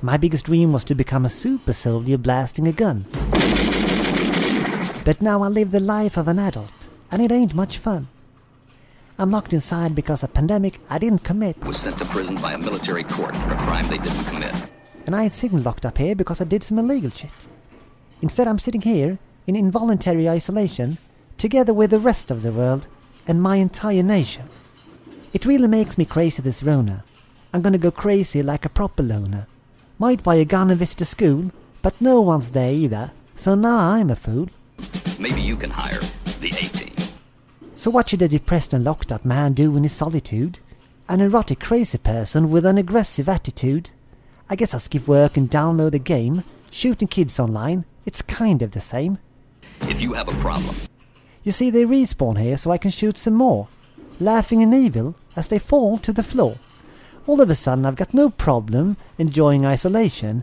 My 0.00 0.18
biggest 0.18 0.46
dream 0.46 0.72
was 0.72 0.84
to 0.84 0.94
become 0.94 1.24
a 1.26 1.30
super 1.30 1.72
soldier 1.72 2.18
blasting 2.18 2.66
a 2.68 2.72
gun. 2.72 3.04
But 5.06 5.22
now 5.22 5.44
I 5.44 5.46
live 5.46 5.70
the 5.70 5.78
life 5.78 6.16
of 6.16 6.26
an 6.26 6.40
adult, 6.40 6.88
and 7.12 7.22
it 7.22 7.30
ain't 7.30 7.54
much 7.54 7.78
fun. 7.78 8.08
I'm 9.20 9.30
locked 9.30 9.52
inside 9.52 9.94
because 9.94 10.24
a 10.24 10.28
pandemic 10.28 10.80
I 10.90 10.98
didn't 10.98 11.22
commit. 11.22 11.56
Was 11.64 11.76
sent 11.76 11.98
to 11.98 12.04
prison 12.06 12.34
by 12.34 12.54
a 12.54 12.58
military 12.58 13.04
court 13.04 13.36
for 13.36 13.52
a 13.52 13.56
crime 13.58 13.86
they 13.86 13.98
didn't 13.98 14.24
commit. 14.24 14.52
And 15.06 15.14
I 15.14 15.22
ain't 15.22 15.34
sitting 15.36 15.62
locked 15.62 15.86
up 15.86 15.98
here 15.98 16.16
because 16.16 16.40
I 16.40 16.44
did 16.44 16.64
some 16.64 16.80
illegal 16.80 17.10
shit. 17.10 17.46
Instead, 18.20 18.48
I'm 18.48 18.58
sitting 18.58 18.80
here 18.80 19.20
in 19.46 19.54
involuntary 19.54 20.28
isolation, 20.28 20.98
together 21.38 21.72
with 21.72 21.92
the 21.92 22.00
rest 22.00 22.32
of 22.32 22.42
the 22.42 22.50
world 22.50 22.88
and 23.28 23.40
my 23.40 23.56
entire 23.56 24.02
nation. 24.02 24.48
It 25.32 25.46
really 25.46 25.68
makes 25.68 25.96
me 25.96 26.04
crazy 26.04 26.42
this 26.42 26.64
Rona. 26.64 27.04
I'm 27.54 27.62
gonna 27.62 27.78
go 27.78 27.92
crazy 27.92 28.42
like 28.42 28.64
a 28.64 28.68
proper 28.68 29.04
loner. 29.04 29.46
Might 30.00 30.24
buy 30.24 30.34
a 30.34 30.44
gun 30.44 30.68
and 30.68 30.80
visit 30.80 31.00
a 31.00 31.04
school, 31.04 31.52
but 31.80 32.00
no 32.00 32.20
one's 32.20 32.50
there 32.50 32.72
either, 32.72 33.12
so 33.36 33.54
now 33.54 33.90
I'm 33.90 34.10
a 34.10 34.16
fool. 34.16 34.48
Maybe 35.18 35.40
you 35.40 35.56
can 35.56 35.70
hire 35.70 36.00
the 36.40 36.48
A 36.48 36.68
team. 36.68 36.94
So 37.74 37.90
what 37.90 38.10
should 38.10 38.22
a 38.22 38.28
depressed 38.28 38.72
and 38.72 38.84
locked 38.84 39.12
up 39.12 39.24
man 39.24 39.52
do 39.52 39.76
in 39.76 39.82
his 39.82 39.92
solitude? 39.92 40.60
An 41.08 41.20
erotic 41.20 41.60
crazy 41.60 41.98
person 41.98 42.50
with 42.50 42.66
an 42.66 42.78
aggressive 42.78 43.28
attitude? 43.28 43.90
I 44.48 44.56
guess 44.56 44.74
I'll 44.74 44.80
skip 44.80 45.06
work 45.06 45.36
and 45.36 45.50
download 45.50 45.94
a 45.94 45.98
game. 45.98 46.44
Shooting 46.70 47.08
kids 47.08 47.38
online, 47.38 47.84
it's 48.04 48.22
kind 48.22 48.62
of 48.62 48.72
the 48.72 48.80
same. 48.80 49.18
If 49.82 50.00
you 50.00 50.14
have 50.14 50.28
a 50.28 50.36
problem, 50.38 50.74
You 51.46 51.52
see, 51.52 51.70
they 51.70 51.84
respawn 51.84 52.40
here 52.40 52.56
so 52.56 52.72
I 52.72 52.78
can 52.78 52.90
shoot 52.90 53.16
some 53.16 53.34
more, 53.34 53.68
laughing 54.18 54.64
and 54.64 54.74
evil 54.74 55.14
as 55.36 55.46
they 55.46 55.60
fall 55.60 55.96
to 55.98 56.12
the 56.12 56.24
floor. 56.24 56.56
All 57.28 57.40
of 57.40 57.50
a 57.50 57.54
sudden, 57.54 57.86
I've 57.86 57.94
got 57.94 58.12
no 58.12 58.30
problem 58.30 58.96
enjoying 59.16 59.64
isolation. 59.64 60.42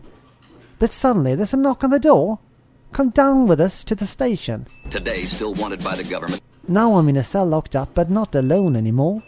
But 0.78 0.94
suddenly, 0.94 1.34
there's 1.34 1.52
a 1.52 1.58
knock 1.58 1.84
on 1.84 1.90
the 1.90 1.98
door. 1.98 2.38
Come 2.94 3.10
down 3.10 3.48
with 3.48 3.60
us 3.60 3.82
to 3.84 3.96
the 3.96 4.06
station. 4.06 4.68
today 4.88 5.24
still 5.24 5.52
wanted 5.54 5.82
by 5.82 5.96
the 5.96 6.04
government, 6.04 6.40
Now 6.68 6.92
I'm 6.94 7.08
in 7.08 7.16
a 7.16 7.24
cell 7.24 7.44
locked 7.44 7.74
up, 7.74 7.92
but 7.92 8.08
not 8.08 8.36
alone 8.36 8.76
anymore. 8.76 9.20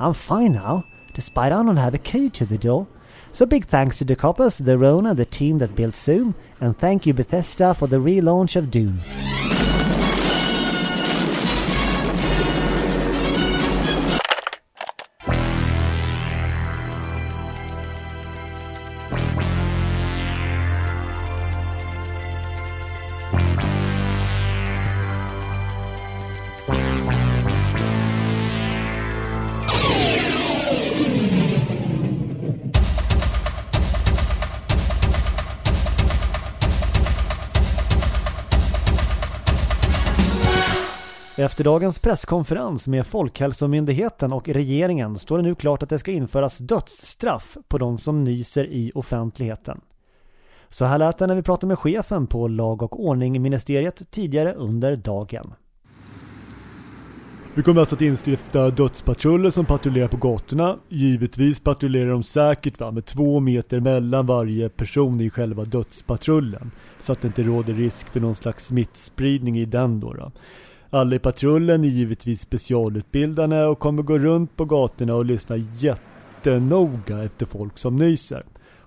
I'm 0.00 0.12
fine 0.12 0.54
now, 0.54 0.82
despite 1.14 1.52
I 1.52 1.62
don't 1.62 1.76
have 1.76 1.94
a 1.94 1.98
key 1.98 2.30
to 2.30 2.44
the 2.44 2.58
door. 2.58 2.88
So 3.30 3.46
big 3.46 3.66
thanks 3.66 3.98
to 3.98 4.04
the 4.04 4.16
coppers, 4.16 4.58
the 4.58 4.76
Rona, 4.76 5.14
the 5.14 5.24
team 5.24 5.58
that 5.58 5.76
built 5.76 5.94
Zoom, 5.94 6.34
and 6.60 6.76
thank 6.76 7.06
you 7.06 7.14
Bethesda 7.14 7.74
for 7.74 7.86
the 7.86 7.98
relaunch 7.98 8.56
of 8.56 8.72
Doom. 8.72 9.00
Efter 41.36 41.64
dagens 41.64 41.98
presskonferens 41.98 42.88
med 42.88 43.06
Folkhälsomyndigheten 43.06 44.32
och 44.32 44.48
regeringen 44.48 45.16
står 45.18 45.36
det 45.36 45.42
nu 45.42 45.54
klart 45.54 45.82
att 45.82 45.88
det 45.88 45.98
ska 45.98 46.10
införas 46.10 46.58
dödsstraff 46.58 47.56
på 47.68 47.78
de 47.78 47.98
som 47.98 48.24
nyser 48.24 48.64
i 48.64 48.92
offentligheten. 48.94 49.80
Så 50.68 50.84
här 50.84 50.98
lät 50.98 51.18
det 51.18 51.26
när 51.26 51.34
vi 51.34 51.42
pratade 51.42 51.66
med 51.66 51.78
chefen 51.78 52.26
på 52.26 52.48
lag 52.48 52.82
och 52.82 53.04
ordning-ministeriet 53.04 54.10
tidigare 54.10 54.54
under 54.54 54.96
dagen. 54.96 55.54
Vi 57.54 57.62
kommer 57.62 57.80
alltså 57.80 57.94
att 57.94 58.02
instifta 58.02 58.70
dödspatruller 58.70 59.50
som 59.50 59.64
patrullerar 59.64 60.08
på 60.08 60.16
gatorna. 60.16 60.78
Givetvis 60.88 61.60
patrullerar 61.60 62.10
de 62.10 62.22
säkert 62.22 62.80
va, 62.80 62.90
med 62.90 63.04
två 63.04 63.40
meter 63.40 63.80
mellan 63.80 64.26
varje 64.26 64.68
person 64.68 65.20
i 65.20 65.30
själva 65.30 65.64
dödspatrullen. 65.64 66.70
Så 67.00 67.12
att 67.12 67.20
det 67.20 67.26
inte 67.26 67.42
råder 67.42 67.74
risk 67.74 68.08
för 68.08 68.20
någon 68.20 68.34
slags 68.34 68.66
smittspridning 68.66 69.58
i 69.58 69.64
den 69.64 70.00
då. 70.00 70.12
då. 70.12 70.32
Alla 70.94 71.16
i 71.16 71.18
patrullen 71.18 71.84
är 71.84 71.88
givetvis 71.88 72.40
specialutbildade 72.40 73.66
och 73.66 73.78
kommer 73.78 74.02
gå 74.02 74.18
runt 74.18 74.56
på 74.56 74.64
gatorna 74.64 75.14
och 75.14 75.24
lyssna 75.24 75.56
jättenoga 75.56 77.24
efter 77.24 77.46
folk 77.46 77.78
som 77.78 77.96
nyser. 77.96 78.44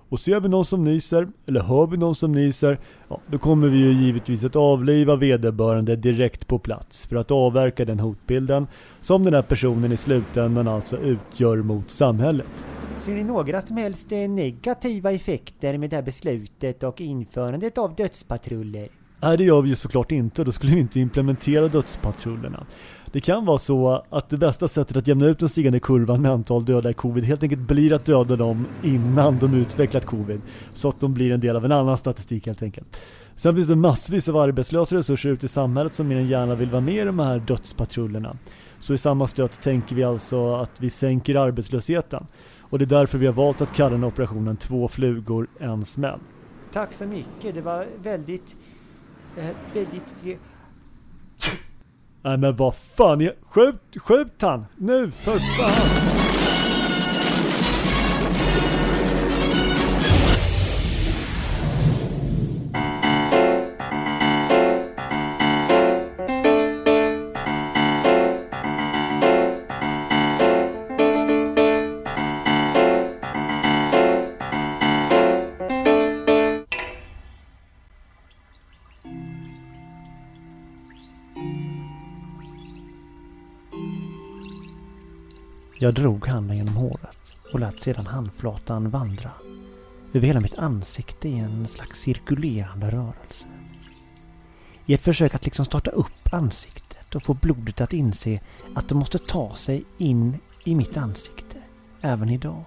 Och 0.09 0.19
ser 0.19 0.39
vi 0.39 0.49
någon 0.49 0.65
som 0.65 0.83
nyser, 0.83 1.27
eller 1.45 1.61
hör 1.61 1.87
vi 1.87 1.97
någon 1.97 2.15
som 2.15 2.31
nyser, 2.31 2.79
ja, 3.09 3.19
då 3.27 3.37
kommer 3.37 3.67
vi 3.67 3.77
ju 3.77 3.91
givetvis 3.91 4.43
att 4.43 4.55
avliva 4.55 5.15
vederbörande 5.15 5.95
direkt 5.95 6.47
på 6.47 6.59
plats 6.59 7.07
för 7.07 7.15
att 7.15 7.31
avverka 7.31 7.85
den 7.85 7.99
hotbilden 7.99 8.67
som 9.01 9.23
den 9.23 9.33
här 9.33 9.41
personen 9.41 9.91
i 9.91 9.97
slutändan 9.97 10.67
alltså 10.67 10.97
utgör 10.97 11.57
mot 11.57 11.91
samhället. 11.91 12.65
Ser 12.97 13.13
ni 13.13 13.23
några 13.23 13.61
som 13.61 13.77
helst 13.77 14.11
eh, 14.11 14.17
negativa 14.17 15.11
effekter 15.11 15.77
med 15.77 15.89
det 15.89 15.95
här 15.95 16.03
beslutet 16.03 16.83
och 16.83 17.01
införandet 17.01 17.77
av 17.77 17.95
dödspatruller? 17.95 18.89
Nej, 19.25 19.37
det 19.37 19.43
gör 19.43 19.61
vi 19.61 19.69
ju 19.69 19.75
såklart 19.75 20.11
inte. 20.11 20.43
Då 20.43 20.51
skulle 20.51 20.75
vi 20.75 20.79
inte 20.79 20.99
implementera 20.99 21.67
dödspatrullerna. 21.67 22.65
Det 23.11 23.21
kan 23.21 23.45
vara 23.45 23.57
så 23.57 24.03
att 24.09 24.29
det 24.29 24.37
bästa 24.37 24.67
sättet 24.67 24.97
att 24.97 25.07
jämna 25.07 25.25
ut 25.25 25.39
den 25.39 25.49
stigande 25.49 25.79
kurvan 25.79 26.21
med 26.21 26.31
antal 26.31 26.65
döda 26.65 26.89
i 26.89 26.93
covid 26.93 27.23
helt 27.23 27.43
enkelt 27.43 27.61
blir 27.61 27.93
att 27.93 28.05
döda 28.05 28.35
dem 28.35 28.65
innan 28.83 29.37
de 29.37 29.53
utvecklat 29.53 30.05
covid. 30.05 30.41
Så 30.73 30.89
att 30.89 30.99
de 30.99 31.13
blir 31.13 31.31
en 31.31 31.39
del 31.39 31.55
av 31.55 31.65
en 31.65 31.71
annan 31.71 31.97
statistik 31.97 32.47
helt 32.47 32.63
enkelt. 32.63 32.97
Sen 33.35 33.55
finns 33.55 33.67
det 33.67 33.75
massvis 33.75 34.29
av 34.29 34.37
arbetslösa 34.37 34.95
resurser 34.95 35.29
ute 35.29 35.45
i 35.45 35.49
samhället 35.49 35.95
som 35.95 36.07
mer 36.07 36.17
än 36.17 36.27
gärna 36.27 36.55
vill 36.55 36.69
vara 36.69 36.81
med 36.81 37.01
i 37.01 37.05
de 37.05 37.19
här 37.19 37.39
dödspatrullerna. 37.39 38.37
Så 38.79 38.93
i 38.93 38.97
samma 38.97 39.27
stöt 39.27 39.61
tänker 39.61 39.95
vi 39.95 40.03
alltså 40.03 40.55
att 40.55 40.71
vi 40.77 40.89
sänker 40.89 41.35
arbetslösheten. 41.35 42.27
Och 42.59 42.79
det 42.79 42.85
är 42.85 42.99
därför 42.99 43.17
vi 43.17 43.25
har 43.25 43.33
valt 43.33 43.61
att 43.61 43.73
kalla 43.73 43.89
den 43.89 43.99
här 43.99 44.07
operationen 44.07 44.57
Två 44.57 44.87
flugor, 44.87 45.47
en 45.59 45.85
smäll. 45.85 46.19
Tack 46.73 46.93
så 46.93 47.05
mycket, 47.05 47.55
det 47.55 47.61
var 47.61 47.87
väldigt, 48.03 48.55
eh, 49.37 49.45
väldigt... 49.73 50.21
trevligt. 50.21 50.41
Nej 52.21 52.37
men 52.37 52.55
vad 52.55 52.75
fan, 52.75 53.21
jag- 53.21 53.33
skjut, 53.41 53.81
skjut 54.01 54.41
han! 54.41 54.65
Nu 54.77 55.11
för 55.11 55.39
fan! 55.39 56.24
Jag 85.85 85.93
drog 85.93 86.27
handen 86.27 86.57
genom 86.57 86.75
håret 86.75 87.17
och 87.53 87.59
lät 87.59 87.81
sedan 87.81 88.05
handflatan 88.05 88.89
vandra 88.89 89.31
över 90.13 90.27
hela 90.27 90.39
mitt 90.39 90.55
ansikte 90.57 91.29
i 91.29 91.37
en 91.37 91.67
slags 91.67 91.99
cirkulerande 91.99 92.91
rörelse. 92.91 93.47
I 94.85 94.93
ett 94.93 95.01
försök 95.01 95.35
att 95.35 95.45
liksom 95.45 95.65
starta 95.65 95.91
upp 95.91 96.33
ansiktet 96.33 97.15
och 97.15 97.23
få 97.23 97.33
blodet 97.33 97.81
att 97.81 97.93
inse 97.93 98.39
att 98.75 98.89
det 98.89 98.95
måste 98.95 99.17
ta 99.17 99.55
sig 99.55 99.83
in 99.97 100.39
i 100.63 100.75
mitt 100.75 100.97
ansikte, 100.97 101.57
även 102.01 102.29
idag. 102.29 102.63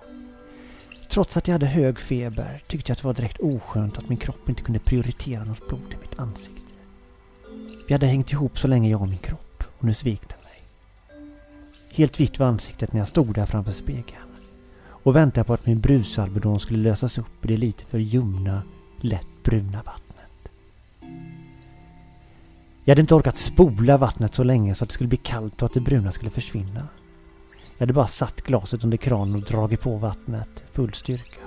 Trots 1.10 1.37
att 1.37 1.48
jag 1.48 1.52
hade 1.52 1.66
hög 1.66 2.00
feber 2.00 2.62
tyckte 2.66 2.90
jag 2.90 2.94
att 2.94 3.02
det 3.02 3.06
var 3.06 3.14
direkt 3.14 3.40
oskönt 3.40 3.98
att 3.98 4.08
min 4.08 4.18
kropp 4.18 4.48
inte 4.48 4.62
kunde 4.62 4.80
prioritera 4.80 5.44
något 5.44 5.68
blod 5.68 5.94
i 5.94 6.00
mitt 6.00 6.18
ansikte. 6.18 6.72
Vi 7.88 7.94
hade 7.94 8.06
hängt 8.06 8.32
ihop 8.32 8.58
så 8.58 8.68
länge 8.68 8.90
jag 8.90 9.02
och 9.02 9.08
min 9.08 9.18
kropp 9.18 9.64
och 9.78 9.84
nu 9.84 9.94
svek 9.94 10.22
den. 10.28 10.38
Helt 11.98 12.20
vitt 12.20 12.38
var 12.38 12.46
ansiktet 12.46 12.92
när 12.92 13.00
jag 13.00 13.08
stod 13.08 13.34
där 13.34 13.46
framför 13.46 13.72
spegeln 13.72 14.22
och 14.88 15.16
väntade 15.16 15.44
på 15.44 15.54
att 15.54 15.66
min 15.66 15.80
brusalbedon 15.80 16.60
skulle 16.60 16.78
lösas 16.78 17.18
upp 17.18 17.44
i 17.44 17.48
det 17.48 17.56
lite 17.56 17.84
för 17.84 17.98
ljumna, 17.98 18.62
lätt 19.00 19.42
bruna 19.44 19.82
vattnet. 19.82 20.48
Jag 22.84 22.90
hade 22.90 23.00
inte 23.00 23.14
orkat 23.14 23.38
spola 23.38 23.96
vattnet 23.96 24.34
så 24.34 24.42
länge 24.42 24.74
så 24.74 24.84
att 24.84 24.90
det 24.90 24.94
skulle 24.94 25.08
bli 25.08 25.16
kallt 25.16 25.62
och 25.62 25.66
att 25.66 25.74
det 25.74 25.80
bruna 25.80 26.12
skulle 26.12 26.30
försvinna. 26.30 26.88
Jag 27.72 27.80
hade 27.80 27.92
bara 27.92 28.06
satt 28.06 28.42
glaset 28.42 28.84
under 28.84 28.96
kranen 28.96 29.34
och 29.34 29.42
dragit 29.42 29.80
på 29.80 29.96
vattnet 29.96 30.62
full 30.72 30.94
styrka. 30.94 31.40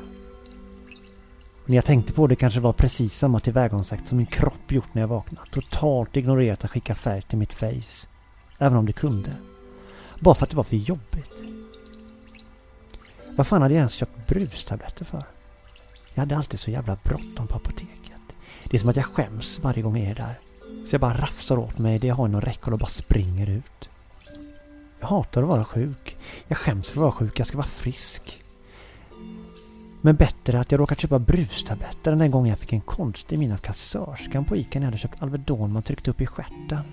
När 1.66 1.76
jag 1.76 1.86
tänkte 1.86 2.14
på 2.14 2.28
det 2.28 2.36
kanske 2.36 2.60
det 2.60 2.64
var 2.64 2.74
precis 2.74 3.18
samma 3.18 3.40
tillvägagångssätt 3.40 4.08
som 4.08 4.18
min 4.18 4.28
kropp 4.28 4.72
gjort 4.72 4.94
när 4.94 5.02
jag 5.02 5.08
vaknat. 5.08 5.52
Totalt 5.52 6.18
ignorerat 6.18 6.64
att 6.64 6.72
skicka 6.72 6.96
färg 6.96 7.22
till 7.22 7.38
mitt 7.38 7.54
face. 7.54 8.08
Även 8.60 8.78
om 8.78 8.86
det 8.86 8.94
kunde. 8.94 9.32
Bara 10.22 10.36
för 10.36 10.44
att 10.44 10.50
det 10.50 10.56
var 10.56 10.64
för 10.64 10.76
jobbigt. 10.76 11.42
Vad 13.36 13.48
fan 13.48 13.62
hade 13.62 13.74
jag 13.74 13.80
ens 13.80 13.94
köpt 13.94 14.28
brustabletter 14.28 15.06
för? 15.06 15.24
Jag 16.14 16.22
hade 16.22 16.38
alltid 16.38 16.60
så 16.60 16.72
jävla 16.72 16.98
bråttom 17.04 17.48
på 17.48 17.56
apoteket. 17.56 18.22
Det 18.64 18.78
är 18.78 18.80
som 18.80 18.90
att 18.90 18.96
jag 18.96 19.06
skäms 19.06 19.60
varje 19.60 19.82
gång 19.82 19.98
jag 19.98 20.12
är 20.12 20.16
där. 20.16 20.38
Så 20.86 20.94
jag 20.94 21.02
bara 21.02 21.18
rafsar 21.18 21.58
åt 21.58 21.78
mig 21.78 22.00
det 22.00 22.08
jag 22.08 22.16
har 22.16 22.28
inom 22.28 22.42
räckhåll 22.42 22.74
och 22.74 22.80
bara 22.80 22.90
springer 22.90 23.50
ut. 23.50 23.90
Jag 25.00 25.08
hatar 25.08 25.42
att 25.42 25.48
vara 25.48 25.64
sjuk. 25.64 26.18
Jag 26.48 26.58
skäms 26.58 26.88
för 26.88 26.94
att 26.94 27.02
vara 27.02 27.12
sjuk. 27.12 27.40
Jag 27.40 27.48
ska 27.48 27.58
vara 27.58 27.68
frisk. 27.68 28.38
Men 30.02 30.16
bättre 30.16 30.60
att 30.60 30.72
jag 30.72 30.80
råkat 30.80 31.00
köpa 31.00 31.20
brustabletter 31.20 32.12
än 32.12 32.20
den 32.20 32.32
gången 32.32 32.50
jag 32.50 32.60
fick 32.60 32.74
en 32.74 32.82
konstig 32.82 33.40
min 33.40 33.52
av 33.52 33.58
kassörskan 33.58 34.46
på 34.46 34.56
Ica 34.56 34.80
när 34.80 34.86
jag 34.86 34.88
hade 34.88 34.98
köpt 34.98 35.22
Alvedon 35.22 35.74
man 35.74 35.82
tryckte 35.82 36.12
upp 36.12 36.22
i 36.22 36.26
stjärten. 36.26 36.84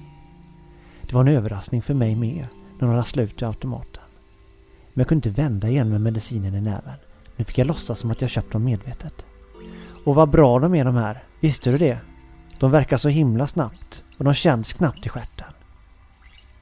Det 1.03 1.13
var 1.13 1.21
en 1.21 1.29
överraskning 1.29 1.83
för 1.83 1.95
mig 1.95 2.15
med 2.15 2.47
när 2.79 2.89
de 2.89 2.97
rasslade 2.97 3.29
ut 3.29 3.43
ur 3.43 3.47
automaten. 3.47 4.03
Men 4.95 5.01
jag 5.01 5.09
kunde 5.09 5.29
inte 5.29 5.43
vända 5.43 5.69
igen 5.69 5.91
med 5.91 6.01
medicinen 6.01 6.55
i 6.55 6.61
näven. 6.61 6.95
Nu 7.37 7.45
fick 7.45 7.59
jag 7.59 7.67
låtsas 7.67 7.99
som 7.99 8.11
att 8.11 8.21
jag 8.21 8.31
köpt 8.31 8.53
dem 8.53 8.65
medvetet. 8.65 9.25
Och 10.05 10.15
vad 10.15 10.31
bra 10.31 10.59
de 10.59 10.75
är 10.75 10.85
de 10.85 10.95
här. 10.95 11.23
Visste 11.41 11.71
du 11.71 11.79
det? 11.79 11.99
De 12.61 12.71
verkar 12.71 12.97
så 12.97 13.09
himla 13.09 13.47
snabbt 13.47 14.03
och 14.19 14.25
de 14.25 14.35
känns 14.35 14.73
knappt 14.73 15.07
i 15.07 15.09
stjärten. 15.09 15.53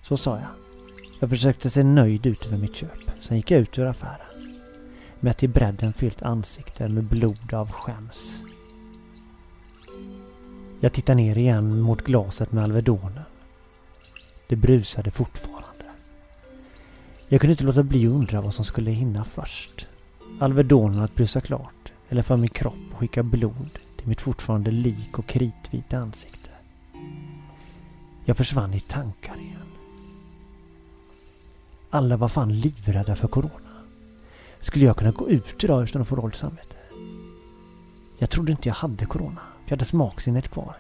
Så 0.02 0.16
sa 0.16 0.37
jag. 0.37 0.49
Jag 1.20 1.30
försökte 1.30 1.70
se 1.70 1.82
nöjd 1.82 2.26
ut 2.26 2.46
över 2.46 2.58
mitt 2.58 2.76
köp. 2.76 3.11
Sen 3.20 3.37
gick 3.37 3.50
jag 3.50 3.61
ut 3.61 3.78
ur 3.78 3.87
affären. 3.87 4.52
Med 5.20 5.37
till 5.37 5.49
bredden 5.49 5.92
fyllt 5.92 6.23
ansikte 6.23 6.88
med 6.88 7.04
blod 7.04 7.54
av 7.54 7.70
skäms. 7.70 8.40
Jag 10.80 10.92
tittade 10.92 11.16
ner 11.16 11.38
igen 11.38 11.80
mot 11.80 12.02
glaset 12.02 12.52
med 12.52 12.64
Alvedonen. 12.64 13.23
Det 14.49 14.56
brusade 14.56 15.11
fortfarande. 15.11 15.55
Jag 17.28 17.40
kunde 17.40 17.52
inte 17.52 17.64
låta 17.64 17.83
bli 17.83 18.06
att 18.06 18.12
undra 18.12 18.40
vad 18.40 18.54
som 18.54 18.64
skulle 18.64 18.90
hinna 18.90 19.25
först. 19.25 19.87
Alvedonen 20.40 21.02
att 21.02 21.14
brusa 21.14 21.40
klart 21.40 21.92
eller 22.09 22.23
för 22.23 22.37
min 22.37 22.49
kropp 22.49 22.75
att 22.92 22.99
skicka 22.99 23.23
blod 23.23 23.78
till 23.97 24.09
mitt 24.09 24.21
fortfarande 24.21 24.71
lik 24.71 25.18
och 25.18 25.26
kritvita 25.26 25.99
ansikte. 25.99 26.50
Jag 28.25 28.37
försvann 28.37 28.75
i 28.75 28.80
tankar 28.80 29.38
igen. 29.38 29.71
Alla 31.90 32.16
var 32.16 32.28
fan 32.28 32.61
livrädda 32.61 33.16
för 33.16 33.28
corona. 33.28 33.83
Skulle 34.61 34.85
jag 34.85 34.97
kunna 34.97 35.11
gå 35.11 35.31
ut 35.31 35.64
idag 35.64 35.83
utan 35.83 36.03
att 36.03 36.09
få 36.09 36.16
dåligt 36.16 36.37
samvete? 36.37 36.77
Jag 38.18 38.31
trodde 38.31 38.53
inte 38.53 38.68
jag 38.68 38.74
hade 38.74 39.07
corona. 39.07 39.40
Jag 39.64 39.70
hade 39.70 39.85
smaksinnet 39.85 40.48
kvar. 40.48 40.77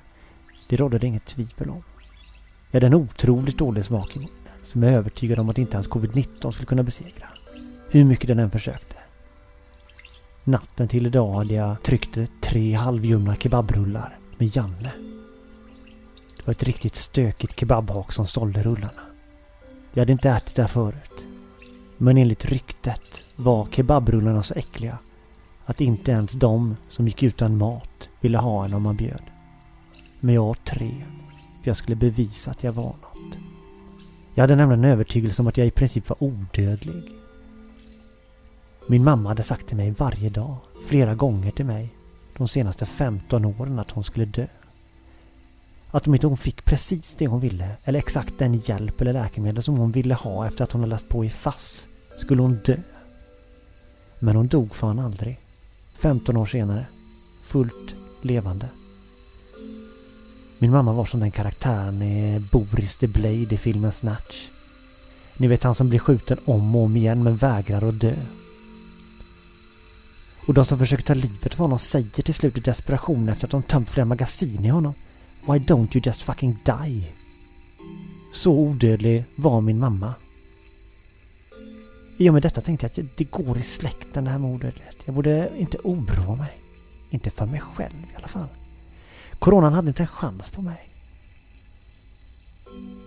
Det 0.68 0.76
rådde 0.76 0.98
det 0.98 1.06
inget 1.06 1.26
tvivel 1.26 1.70
om. 1.70 1.82
Jag 2.70 2.76
hade 2.76 2.86
en 2.86 2.94
otroligt 2.94 3.58
dålig 3.58 3.84
smak 3.84 4.16
i 4.16 4.18
munnen 4.18 4.45
som 4.66 4.82
jag 4.82 4.92
är 4.92 4.96
övertygad 4.96 5.38
om 5.38 5.48
att 5.48 5.58
inte 5.58 5.74
ens 5.74 5.88
covid-19 5.88 6.50
skulle 6.50 6.66
kunna 6.66 6.82
besegra. 6.82 7.28
Hur 7.90 8.04
mycket 8.04 8.28
den 8.28 8.38
än 8.38 8.50
försökte. 8.50 8.94
Natten 10.44 10.88
till 10.88 11.06
idag 11.06 11.30
hade 11.30 11.54
jag 11.54 11.82
tryckt 11.82 12.18
tre 12.40 12.72
halvljumna 12.72 13.36
kebabrullar 13.36 14.18
med 14.38 14.56
Janne. 14.56 14.92
Det 16.36 16.46
var 16.46 16.52
ett 16.52 16.62
riktigt 16.62 16.96
stökigt 16.96 17.60
kebabhak 17.60 18.12
som 18.12 18.26
sålde 18.26 18.62
rullarna. 18.62 19.02
Jag 19.92 20.00
hade 20.00 20.12
inte 20.12 20.30
ätit 20.30 20.54
där 20.54 20.66
förut. 20.66 21.24
Men 21.96 22.16
enligt 22.16 22.44
ryktet 22.44 23.22
var 23.36 23.66
kebabrullarna 23.70 24.42
så 24.42 24.54
äckliga 24.54 24.98
att 25.64 25.80
inte 25.80 26.10
ens 26.10 26.32
de 26.32 26.76
som 26.88 27.06
gick 27.06 27.22
utan 27.22 27.58
mat 27.58 28.08
ville 28.20 28.38
ha 28.38 28.64
en 28.64 28.74
om 28.74 28.82
man 28.82 28.96
bjöd. 28.96 29.22
Men 30.20 30.34
jag 30.34 30.44
åt 30.44 30.64
tre, 30.64 31.04
för 31.62 31.70
jag 31.70 31.76
skulle 31.76 31.96
bevisa 31.96 32.50
att 32.50 32.62
jag 32.62 32.72
var 32.72 32.84
något. 32.84 33.45
Jag 34.36 34.42
hade 34.42 34.56
nämligen 34.56 34.84
en 34.84 34.90
övertygelse 34.90 35.42
om 35.42 35.48
att 35.48 35.56
jag 35.56 35.66
i 35.66 35.70
princip 35.70 36.08
var 36.08 36.16
odödlig. 36.22 37.02
Min 38.86 39.04
mamma 39.04 39.28
hade 39.28 39.42
sagt 39.42 39.66
till 39.66 39.76
mig 39.76 39.90
varje 39.90 40.30
dag, 40.30 40.56
flera 40.86 41.14
gånger 41.14 41.50
till 41.50 41.64
mig, 41.64 41.94
de 42.36 42.48
senaste 42.48 42.86
15 42.86 43.44
åren 43.44 43.78
att 43.78 43.90
hon 43.90 44.04
skulle 44.04 44.26
dö. 44.26 44.46
Att 45.90 46.06
om 46.06 46.14
inte 46.14 46.26
hon 46.26 46.36
fick 46.36 46.64
precis 46.64 47.14
det 47.14 47.26
hon 47.26 47.40
ville, 47.40 47.70
eller 47.84 47.98
exakt 47.98 48.38
den 48.38 48.54
hjälp 48.54 49.00
eller 49.00 49.12
läkemedel 49.12 49.62
som 49.62 49.76
hon 49.76 49.92
ville 49.92 50.14
ha 50.14 50.46
efter 50.46 50.64
att 50.64 50.72
hon 50.72 50.80
hade 50.80 50.90
läst 50.90 51.08
på 51.08 51.24
i 51.24 51.30
FASS, 51.30 51.86
skulle 52.18 52.42
hon 52.42 52.58
dö. 52.64 52.76
Men 54.18 54.36
hon 54.36 54.46
dog 54.46 54.74
fan 54.74 54.98
aldrig. 54.98 55.40
15 55.98 56.36
år 56.36 56.46
senare. 56.46 56.86
Fullt 57.44 57.94
levande. 58.22 58.68
Min 60.58 60.70
mamma 60.70 60.92
var 60.92 61.04
som 61.04 61.20
den 61.20 61.30
karaktären 61.30 62.02
i 62.02 62.40
Boris 62.52 62.96
the 62.96 63.06
Blade 63.06 63.54
i 63.54 63.56
filmen 63.56 63.92
Snatch. 63.92 64.48
Ni 65.36 65.46
vet 65.46 65.62
han 65.62 65.74
som 65.74 65.88
blir 65.88 65.98
skjuten 65.98 66.38
om 66.44 66.76
och 66.76 66.82
om 66.82 66.96
igen 66.96 67.22
men 67.22 67.36
vägrar 67.36 67.88
att 67.88 68.00
dö. 68.00 68.14
Och 70.46 70.54
de 70.54 70.64
som 70.64 70.78
försöker 70.78 71.04
ta 71.04 71.14
livet 71.14 71.52
av 71.52 71.58
honom 71.58 71.78
säger 71.78 72.22
till 72.22 72.34
slut 72.34 72.56
i 72.56 72.60
desperation 72.60 73.28
efter 73.28 73.46
att 73.46 73.50
de 73.50 73.62
tömt 73.62 73.90
flera 73.90 74.04
magasin 74.04 74.64
i 74.64 74.68
honom. 74.68 74.94
Why 75.40 75.58
don't 75.58 75.96
you 75.96 76.02
just 76.04 76.22
fucking 76.22 76.58
die? 76.64 77.12
Så 78.32 78.52
odödlig 78.52 79.24
var 79.36 79.60
min 79.60 79.78
mamma. 79.78 80.14
I 82.16 82.28
och 82.28 82.34
med 82.34 82.42
detta 82.42 82.60
tänkte 82.60 82.90
jag 82.94 83.04
att 83.04 83.16
det 83.16 83.24
går 83.24 83.58
i 83.58 83.62
släkten 83.62 84.24
det 84.24 84.30
här 84.30 84.38
med 84.38 84.50
odödlighet. 84.50 84.96
Jag 85.04 85.14
borde 85.14 85.50
inte 85.56 85.78
oroa 85.84 86.34
mig. 86.34 86.58
Inte 87.10 87.30
för 87.30 87.46
mig 87.46 87.60
själv 87.60 87.94
i 88.12 88.16
alla 88.16 88.28
fall. 88.28 88.48
Coronan 89.38 89.72
hade 89.72 89.88
inte 89.88 90.02
en 90.02 90.06
chans 90.06 90.50
på 90.50 90.62
mig. 90.62 90.88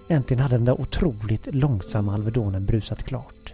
Äntligen 0.08 0.44
hade 0.44 0.56
den 0.56 0.66
där 0.66 0.82
otroligt 0.82 1.56
långsamma 1.56 2.14
Alvedonen 2.14 2.66
brusat 2.66 3.04
klart. 3.04 3.54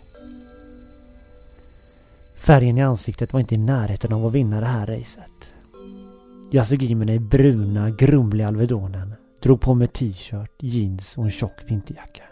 Färgen 2.38 2.78
i 2.78 2.84
ansiktet 2.84 3.34
var 3.34 3.40
inte 3.40 3.56
i 3.56 3.58
närheten 3.58 4.14
av 4.14 4.26
att 4.26 4.34
vinna 4.34 4.60
det 4.60 4.66
här 4.66 4.88
racet. 4.88 5.54
Jag 6.52 6.68
såg 6.68 6.84
i 6.84 6.96
mig 6.96 7.08
den 7.08 7.28
bruna, 7.28 7.90
grumliga 7.90 8.48
Alvedonen, 8.48 9.14
drog 9.40 9.62
på 9.62 9.74
mig 9.74 9.88
t-shirt, 9.88 10.52
jeans 10.60 11.18
och 11.18 11.24
en 11.24 11.32
tjock 11.32 11.62
vinterjacka. 11.68 12.24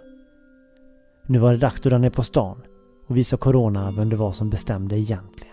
Nu 1.28 1.40
var 1.40 1.52
det 1.52 1.58
dags 1.58 1.80
att 1.80 1.84
dra 1.84 1.98
ner 1.98 2.10
på 2.10 2.24
stan 2.24 2.62
och 3.08 3.18
visa 3.18 3.38
Corona 3.38 3.92
vem 3.92 4.10
det 4.10 4.16
var 4.16 4.32
som 4.32 4.50
bestämde 4.50 5.00
egentligen. 5.00 5.53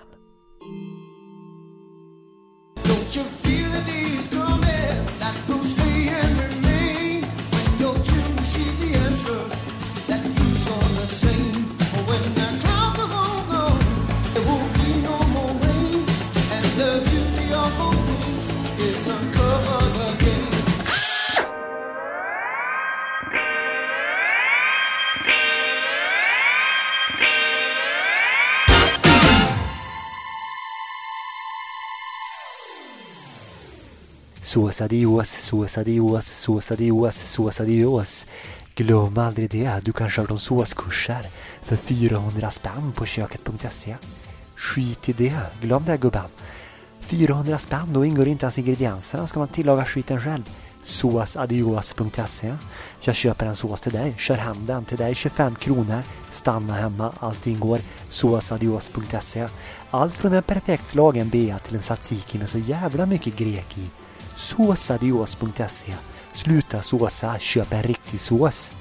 Sås 34.71 34.81
adios, 34.81 35.29
sås 35.29 35.79
adios, 35.79 36.27
sås 36.27 36.73
adios, 36.73 37.17
sås 37.17 37.61
adios. 37.61 38.27
Glöm 38.75 39.19
aldrig 39.19 39.51
det, 39.51 39.81
du 39.85 39.93
kan 39.93 40.11
köra 40.11 40.27
de 40.27 40.39
såskurser 40.39 41.27
för 41.63 41.77
400 41.77 42.51
spänn 42.51 42.93
på 42.93 43.07
köket.se. 43.07 43.97
Skit 44.57 45.09
i 45.09 45.13
det, 45.13 45.41
glöm 45.61 45.85
det 45.85 45.97
gubben. 45.97 46.29
400 47.01 47.59
spänn, 47.59 47.93
då 47.93 48.05
ingår 48.05 48.29
inte 48.29 48.45
ens 48.45 48.59
ingredienserna 48.59 49.27
ska 49.27 49.39
man 49.39 49.49
tillaga 49.49 49.85
skiten 49.85 50.21
själv. 50.21 50.43
Såsadios.se 50.83 52.55
Jag 53.01 53.15
köper 53.15 53.47
en 53.47 53.57
sås 53.57 53.81
till 53.81 53.93
dig, 53.93 54.15
kör 54.19 54.37
hem 54.37 54.67
den 54.67 54.85
till 54.85 54.99
dig, 54.99 55.15
25 55.15 55.55
kronor. 55.55 56.03
Stanna 56.31 56.75
hemma, 56.75 57.13
allt 57.21 57.47
ingår. 57.47 57.79
Såsadios.se 58.11 59.49
Allt 59.91 60.19
från 60.19 60.33
en 60.33 60.43
perfekt 60.43 60.89
slagen 60.89 61.29
bea 61.29 61.59
till 61.59 61.75
en 61.75 61.83
tzatziki 61.83 62.39
med 62.39 62.49
så 62.49 62.59
jävla 62.59 63.07
mycket 63.07 63.37
grek 63.37 63.79
i 63.79 64.00
såsadios.se. 64.41 65.95
Sluta 66.33 66.83
såsa, 66.83 67.39
köp 67.39 67.73
en 67.73 67.83
riktig 67.83 68.21
sås. 68.21 68.73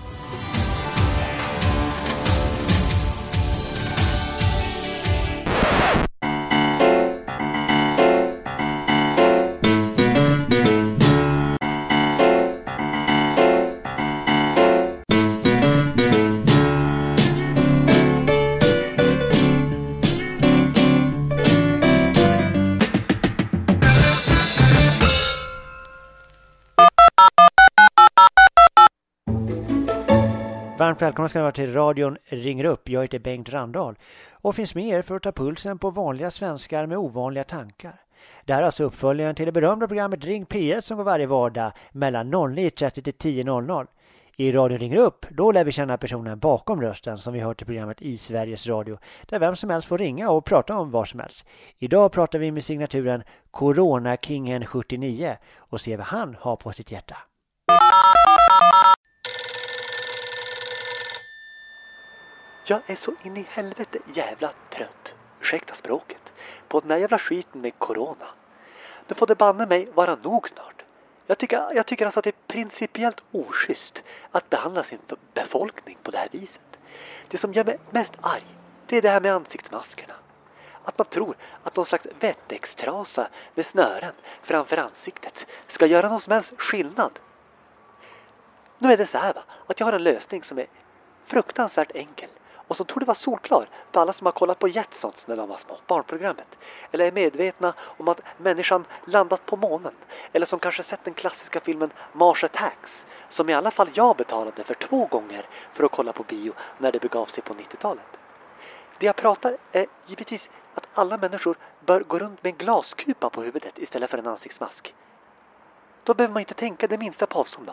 Välkomna 31.10 31.30
ska 31.30 31.40
ni 31.40 31.44
vara 31.44 31.52
till 31.52 31.74
radion 31.74 32.18
Ringer 32.26 32.66
upp. 32.66 32.90
Jag 32.90 33.02
heter 33.02 33.20
Bengt 33.20 33.50
Randahl 33.50 33.96
och 34.32 34.56
finns 34.56 34.76
med 34.76 34.88
er 34.88 35.02
för 35.02 35.16
att 35.16 35.24
ta 35.24 35.32
pulsen 35.32 35.80
på 35.80 35.92
vanliga 35.92 36.32
svenskar 36.32 36.86
med 36.86 36.98
ovanliga 36.98 37.44
tankar. 37.44 38.02
Det 38.46 38.54
här 38.54 38.62
är 38.62 38.66
alltså 38.66 38.84
uppföljaren 38.84 39.36
till 39.36 39.46
det 39.46 39.52
berömda 39.52 39.88
programmet 39.88 40.24
Ring 40.24 40.46
P1 40.46 40.82
som 40.82 40.98
går 40.98 41.04
varje 41.04 41.26
vardag 41.26 41.72
mellan 41.92 42.34
09.30 42.34 42.90
till 42.90 43.14
10.00. 43.14 43.88
I 44.38 44.52
radion 44.52 44.80
ringer 44.80 44.98
upp, 44.98 45.26
då 45.30 45.52
lär 45.52 45.64
vi 45.64 45.72
känna 45.72 45.98
personen 45.98 46.40
bakom 46.40 46.82
rösten 46.82 47.18
som 47.18 47.34
vi 47.34 47.40
hört 47.40 47.62
i 47.62 47.66
programmet 47.66 48.02
i 48.02 48.18
Sveriges 48.18 48.68
Radio, 48.68 48.98
där 49.28 49.40
vem 49.40 49.56
som 49.56 49.70
helst 49.70 49.88
får 49.88 49.98
ringa 49.98 50.30
och 50.30 50.46
prata 50.46 50.78
om 50.78 50.92
vad 50.92 51.08
som 51.08 51.20
helst. 51.20 51.48
Idag 51.78 52.12
pratar 52.12 52.40
vi 52.40 52.52
med 52.52 52.64
signaturen 52.64 53.24
Corona-kingen 53.52 54.66
79 54.66 55.38
och 55.58 55.82
ser 55.82 55.98
vad 55.98 56.06
han 56.06 56.38
har 56.40 56.56
på 56.56 56.72
sitt 56.72 56.92
hjärta. 56.92 57.18
Jag 62.70 62.82
är 62.86 62.96
så 62.96 63.14
in 63.24 63.38
i 63.38 63.46
helvete 63.50 64.00
jävla 64.14 64.52
trött, 64.70 65.14
ursäkta 65.42 65.74
språket, 65.74 66.22
på 66.68 66.80
den 66.80 66.92
här 66.92 66.98
jävla 66.98 67.20
skiten 67.20 67.62
med 67.62 67.80
corona. 67.80 68.28
Nu 69.08 69.16
får 69.16 69.28
det 69.28 69.36
banne 69.36 69.66
mig 69.66 69.86
vara 69.94 70.16
nog 70.16 70.50
snart. 70.50 70.84
Jag 71.28 71.38
tycker, 71.38 71.72
jag 71.76 71.86
tycker 71.86 72.06
alltså 72.06 72.20
att 72.20 72.24
det 72.24 72.30
är 72.30 72.48
principiellt 72.48 73.24
oschysst 73.32 74.04
att 74.32 74.50
behandla 74.50 74.84
sin 74.84 75.00
befolkning 75.34 75.98
på 76.04 76.12
det 76.12 76.18
här 76.18 76.28
viset. 76.32 76.62
Det 77.28 77.38
som 77.38 77.54
gör 77.54 77.64
mig 77.64 77.80
mest 77.90 78.14
arg, 78.22 78.46
det 78.88 78.98
är 78.98 79.02
det 79.02 79.10
här 79.10 79.22
med 79.22 79.34
ansiktsmaskerna. 79.34 80.14
Att 80.84 80.98
man 80.98 81.08
tror 81.08 81.36
att 81.64 81.76
någon 81.76 81.86
slags 81.86 82.08
wettextrasa 82.20 83.28
med 83.56 83.66
snören 83.66 84.14
framför 84.42 84.78
ansiktet 84.78 85.46
ska 85.68 85.86
göra 85.86 86.10
någon 86.10 86.22
som 86.22 86.34
helst 86.34 86.54
skillnad. 86.58 87.20
Nu 88.78 88.92
är 88.94 88.98
det 88.98 89.08
så 89.08 89.18
här 89.18 89.34
va, 89.34 89.44
att 89.68 89.80
jag 89.80 89.88
har 89.88 89.94
en 89.94 90.04
lösning 90.04 90.44
som 90.44 90.60
är 90.60 90.68
fruktansvärt 91.26 91.92
enkel 91.96 92.30
och 92.70 92.78
som 92.78 92.86
torde 92.86 93.06
vara 93.06 93.16
solklar 93.16 93.70
för 93.92 94.02
alla 94.02 94.14
som 94.14 94.26
har 94.26 94.32
kollat 94.32 94.60
på 94.60 94.68
Jetsons 94.68 95.28
när 95.28 95.36
de 95.36 95.50
var 95.50 95.58
små, 95.58 95.78
barnprogrammet. 95.88 96.48
Eller 96.92 97.06
är 97.06 97.12
medvetna 97.12 97.74
om 97.80 98.08
att 98.08 98.22
människan 98.38 98.86
landat 99.06 99.46
på 99.46 99.56
månen. 99.56 99.94
Eller 100.34 100.46
som 100.46 100.60
kanske 100.60 100.84
sett 100.84 101.04
den 101.04 101.14
klassiska 101.14 101.60
filmen 101.60 101.92
Mars 102.14 102.44
Attacks. 102.44 103.06
Som 103.30 103.50
i 103.50 103.54
alla 103.54 103.72
fall 103.72 103.90
jag 103.94 104.16
betalade 104.16 104.64
för 104.64 104.74
två 104.74 105.06
gånger 105.06 105.46
för 105.74 105.84
att 105.84 105.92
kolla 105.92 106.14
på 106.14 106.24
bio 106.24 106.54
när 106.78 106.92
det 106.92 107.00
begav 107.00 107.26
sig 107.26 107.44
på 107.44 107.54
90-talet. 107.54 108.18
Det 108.98 109.06
jag 109.06 109.16
pratar 109.16 109.58
är 109.72 109.86
givetvis 110.06 110.50
att 110.76 110.88
alla 110.94 111.18
människor 111.18 111.58
bör 111.86 112.02
gå 112.02 112.20
runt 112.20 112.44
med 112.44 112.52
en 112.52 112.58
glaskupa 112.58 113.30
på 113.30 113.42
huvudet 113.42 113.80
istället 113.80 114.10
för 114.10 114.18
en 114.18 114.28
ansiktsmask. 114.28 114.96
Då 116.04 116.14
behöver 116.14 116.34
man 116.34 116.40
inte 116.40 116.54
tänka 116.54 116.88
det 116.88 116.98
minsta 116.98 117.26
på 117.26 117.40
avstånd. 117.40 117.72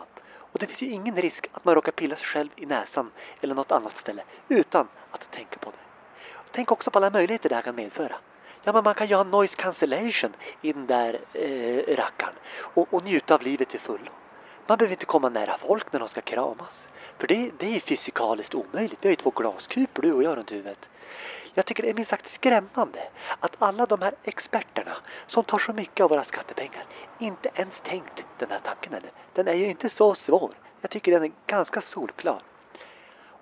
Och 0.51 0.59
det 0.59 0.67
finns 0.67 0.81
ju 0.81 0.89
ingen 0.89 1.15
risk 1.15 1.47
att 1.51 1.65
man 1.65 1.75
råkar 1.75 1.91
pilla 1.91 2.15
sig 2.15 2.25
själv 2.25 2.49
i 2.55 2.65
näsan 2.65 3.11
eller 3.41 3.55
något 3.55 3.71
annat 3.71 3.97
ställe 3.97 4.23
utan 4.47 4.87
att 5.11 5.31
tänka 5.31 5.59
på 5.59 5.71
det. 5.71 5.77
Tänk 6.51 6.71
också 6.71 6.91
på 6.91 6.99
alla 6.99 7.09
möjligheter 7.09 7.49
det 7.49 7.55
här 7.55 7.61
kan 7.61 7.75
medföra. 7.75 8.15
Ja, 8.63 8.73
men 8.73 8.83
man 8.83 8.93
kan 8.93 9.07
ju 9.07 9.15
ha 9.15 9.23
noise 9.23 9.55
cancellation 9.55 10.33
i 10.61 10.73
den 10.73 10.87
där 10.87 11.19
eh, 11.33 11.95
rackaren 11.95 12.33
och, 12.57 12.93
och 12.93 13.03
njuta 13.03 13.35
av 13.35 13.41
livet 13.41 13.69
till 13.69 13.79
fullo. 13.79 14.11
Man 14.67 14.77
behöver 14.77 14.93
inte 14.93 15.05
komma 15.05 15.29
nära 15.29 15.57
folk 15.57 15.93
när 15.93 15.99
de 15.99 16.09
ska 16.09 16.21
kramas. 16.21 16.87
För 17.17 17.27
det, 17.27 17.51
det 17.57 17.75
är 17.75 17.79
fysikaliskt 17.79 18.55
omöjligt. 18.55 18.99
Vi 19.01 19.07
har 19.07 19.11
ju 19.11 19.15
två 19.15 19.29
glaskupor 19.29 20.01
du 20.01 20.13
och 20.13 20.23
jag 20.23 20.37
runt 20.37 20.51
huvudet. 20.51 20.89
Jag 21.57 21.65
tycker 21.65 21.83
det 21.83 21.89
är 21.89 21.93
minst 21.93 22.09
sagt 22.09 22.27
skrämmande 22.27 22.99
att 23.39 23.55
alla 23.59 23.85
de 23.85 24.01
här 24.01 24.13
experterna 24.23 24.97
som 25.27 25.43
tar 25.43 25.57
så 25.57 25.73
mycket 25.73 26.03
av 26.03 26.09
våra 26.09 26.23
skattepengar 26.23 26.85
inte 27.19 27.49
ens 27.53 27.79
tänkt 27.79 28.25
den 28.37 28.49
här 28.51 28.59
tanken 28.63 28.93
ännu. 28.93 29.07
Den 29.33 29.47
är 29.47 29.53
ju 29.53 29.65
inte 29.65 29.89
så 29.89 30.15
svår. 30.15 30.51
Jag 30.81 30.91
tycker 30.91 31.11
den 31.11 31.23
är 31.23 31.31
ganska 31.47 31.81
solklar. 31.81 32.41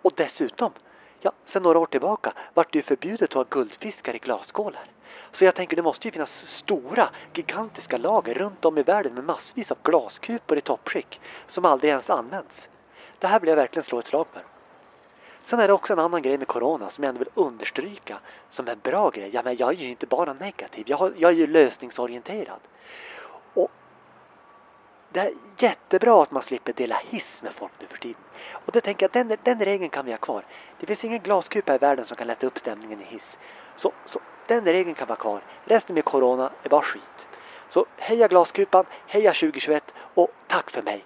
Och 0.02 0.12
dessutom, 0.16 0.72
ja, 1.20 1.32
sen 1.46 1.64
några 1.64 1.80
år 1.80 1.86
tillbaka 1.86 2.34
vart 2.54 2.74
det 2.74 2.80
ju 2.80 2.84
förbjudet 2.84 3.30
att 3.30 3.34
ha 3.34 3.46
guldfiskar 3.50 4.16
i 4.16 4.20
glasskålar. 4.20 4.86
Så 5.32 5.46
jag 5.46 5.56
tänker 5.56 5.76
det 5.76 5.82
måste 5.82 6.08
ju 6.08 6.12
finnas 6.12 6.46
stora, 6.48 7.10
gigantiska 7.34 7.98
lager 7.98 8.34
runt 8.34 8.66
om 8.66 8.78
i 8.78 8.84
världen 8.84 9.14
med 9.14 9.24
massvis 9.24 9.72
av 9.72 9.78
glaskupor 9.84 10.58
i 10.58 10.62
toppskick 10.62 11.22
som 11.48 11.66
aldrig 11.66 11.90
ens 11.90 12.10
används. 12.10 12.70
Det 13.20 13.28
här 13.28 13.40
vill 13.40 13.50
jag 13.50 13.56
verkligen 13.56 13.84
slå 13.84 14.00
ett 14.00 14.08
slag 14.08 14.28
för. 14.34 14.55
Sen 15.46 15.60
är 15.60 15.68
det 15.68 15.74
också 15.74 15.94
en 15.94 16.00
annan 16.00 16.22
grej 16.22 16.38
med 16.38 16.48
Corona 16.48 16.90
som 16.90 17.04
jag 17.04 17.10
ändå 17.10 17.20
vill 17.20 17.46
understryka 17.46 18.20
som 18.50 18.68
en 18.68 18.80
bra 18.84 19.10
grej. 19.10 19.30
Ja, 19.34 19.42
men 19.44 19.58
jag 19.58 19.70
är 19.70 19.74
ju 19.74 19.90
inte 19.90 20.06
bara 20.06 20.34
negativ, 20.34 20.84
jag, 20.88 20.98
har, 20.98 21.14
jag 21.18 21.32
är 21.32 21.36
ju 21.36 21.48
lösningsorienterad. 21.48 22.60
Och 23.54 23.72
det 25.10 25.20
är 25.20 25.34
jättebra 25.58 26.24
att 26.24 26.32
man 26.32 26.44
slipper 26.44 26.74
dela 26.74 26.96
hiss 26.96 27.44
med 27.44 27.54
folk 27.54 27.72
nu 27.80 27.88
för 27.88 27.98
tiden. 27.98 28.22
Och 28.52 28.72
det 28.72 28.82
tänker 28.82 29.10
jag, 29.14 29.28
den, 29.28 29.38
den 29.44 29.66
regeln 29.66 29.90
kan 29.90 30.06
vi 30.06 30.12
ha 30.12 30.18
kvar. 30.18 30.46
Det 30.80 30.86
finns 30.86 31.06
ingen 31.06 31.20
glaskupa 31.20 31.76
i 31.76 31.78
världen 31.78 32.06
som 32.06 32.18
kan 32.18 32.28
lätta 32.28 32.48
upp 32.48 32.60
stämningen 32.60 33.02
i 33.02 33.06
hiss. 33.06 33.38
Så, 33.76 33.92
så 34.06 34.20
den 34.48 34.66
regeln 34.66 34.96
kan 34.96 35.08
vara 35.08 35.20
kvar. 35.20 35.42
Resten 35.66 35.94
med 35.94 36.06
Corona 36.06 36.52
är 36.64 36.70
bara 36.70 36.82
skit. 36.82 37.28
Så 37.70 37.86
heja 37.98 38.28
glaskupan, 38.28 38.86
heja 39.08 39.34
2021 39.34 39.94
och 40.14 40.32
tack 40.48 40.72
för 40.72 40.82
mig. 40.82 41.06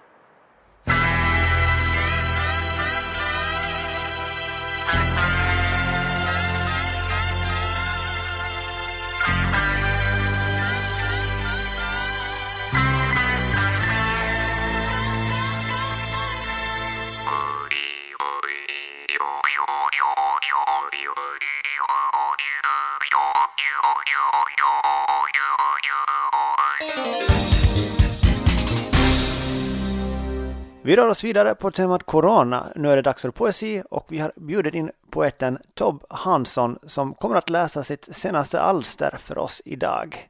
Vi 30.90 30.96
rör 30.96 31.08
oss 31.08 31.24
vidare 31.24 31.54
på 31.54 31.70
temat 31.70 32.02
Corona. 32.02 32.72
Nu 32.76 32.92
är 32.92 32.96
det 32.96 33.02
dags 33.02 33.22
för 33.22 33.30
poesi 33.30 33.82
och 33.90 34.06
vi 34.08 34.18
har 34.18 34.32
bjudit 34.36 34.74
in 34.74 34.90
poeten 35.10 35.58
Tob 35.74 36.04
Hansson 36.10 36.78
som 36.82 37.14
kommer 37.14 37.36
att 37.36 37.50
läsa 37.50 37.82
sitt 37.82 38.16
senaste 38.16 38.60
alster 38.60 39.16
för 39.18 39.38
oss 39.38 39.62
idag. 39.64 40.28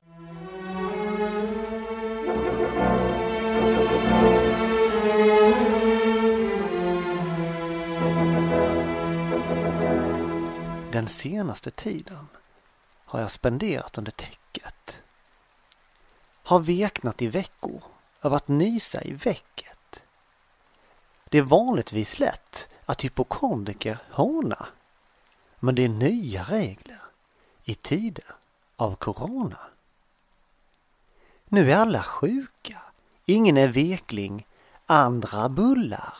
Den 10.92 11.08
senaste 11.08 11.70
tiden 11.70 12.28
har 13.04 13.20
jag 13.20 13.30
spenderat 13.30 13.98
under 13.98 14.12
täcket. 14.12 15.02
Har 16.42 16.60
veknat 16.60 17.22
i 17.22 17.26
veckor 17.26 17.82
av 18.20 18.34
att 18.34 18.48
nysa 18.48 19.02
i 19.02 19.12
väcket. 19.12 19.79
Det 21.30 21.38
är 21.38 21.42
vanligtvis 21.42 22.18
lätt 22.18 22.68
att 22.86 23.04
hypokondriker 23.04 23.98
håna. 24.10 24.66
Men 25.60 25.74
det 25.74 25.84
är 25.84 25.88
nya 25.88 26.42
regler 26.42 27.00
i 27.64 27.74
tider 27.74 28.24
av 28.76 28.96
corona. 28.96 29.60
Nu 31.48 31.72
är 31.72 31.76
alla 31.76 32.02
sjuka. 32.02 32.82
Ingen 33.24 33.56
är 33.56 33.68
vekling, 33.68 34.46
andra 34.86 35.48
bullar. 35.48 36.14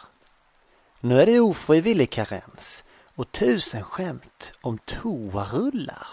Nu 1.01 1.21
är 1.23 1.27
det 1.27 1.41
ofrivillig 1.41 2.11
karens 2.11 2.85
och 3.15 3.33
tusen 3.33 3.85
skämt 3.85 4.53
om 4.61 4.79
toarullar. 4.79 6.09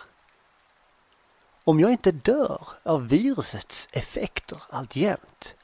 Om 1.63 1.79
jag 1.79 1.91
inte 1.91 2.11
dör 2.11 2.67
av 2.83 3.07
virusets 3.07 3.87
effekter 3.91 4.63
alltjämt 4.69 5.55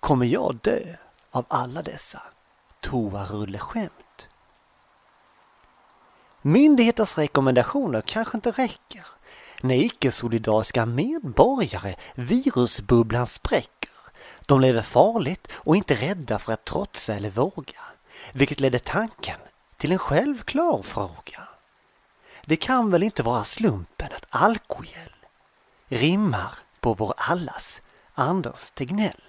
kommer 0.00 0.26
jag 0.26 0.56
dö 0.62 0.96
av 1.30 1.44
alla 1.48 1.82
dessa 1.82 2.22
toarulleskämt. 2.80 4.28
Myndigheters 6.42 7.18
rekommendationer 7.18 8.00
kanske 8.00 8.36
inte 8.36 8.50
räcker 8.50 9.06
när 9.62 9.74
icke-solidariska 9.74 10.86
medborgare 10.86 11.94
virusbubblan 12.14 13.26
spräcker. 13.26 13.90
De 14.46 14.60
lever 14.60 14.82
farligt 14.82 15.52
och 15.54 15.76
inte 15.76 15.94
rädda 15.94 16.38
för 16.38 16.52
att 16.52 16.64
trotsa 16.64 17.14
eller 17.14 17.30
våga, 17.30 17.80
vilket 18.32 18.60
ledde 18.60 18.78
tanken 18.78 19.40
till 19.76 19.92
en 19.92 19.98
självklar 19.98 20.82
fråga. 20.82 21.48
Det 22.44 22.56
kan 22.56 22.90
väl 22.90 23.02
inte 23.02 23.22
vara 23.22 23.44
slumpen 23.44 24.08
att 24.16 24.26
alkogel 24.28 25.12
rimmar 25.88 26.58
på 26.80 26.94
vår 26.94 27.14
allas 27.16 27.80
Anders 28.14 28.70
Tegnell. 28.70 29.22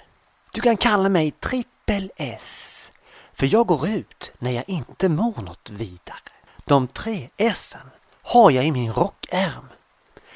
Du 0.51 0.62
kan 0.62 0.77
kalla 0.77 1.09
mig 1.09 1.31
trippel 1.31 2.12
S, 2.15 2.91
för 3.39 3.47
jag 3.47 3.67
går 3.67 3.88
ut 3.88 4.32
när 4.39 4.52
jag 4.52 4.63
inte 4.67 5.10
mår 5.10 5.41
något 5.41 5.69
vidare. 5.69 6.32
De 6.65 6.88
tre 6.88 7.30
S'en 7.38 7.89
har 8.21 8.52
jag 8.52 8.65
i 8.65 8.71
min 8.71 8.93
rockärm. 8.93 9.69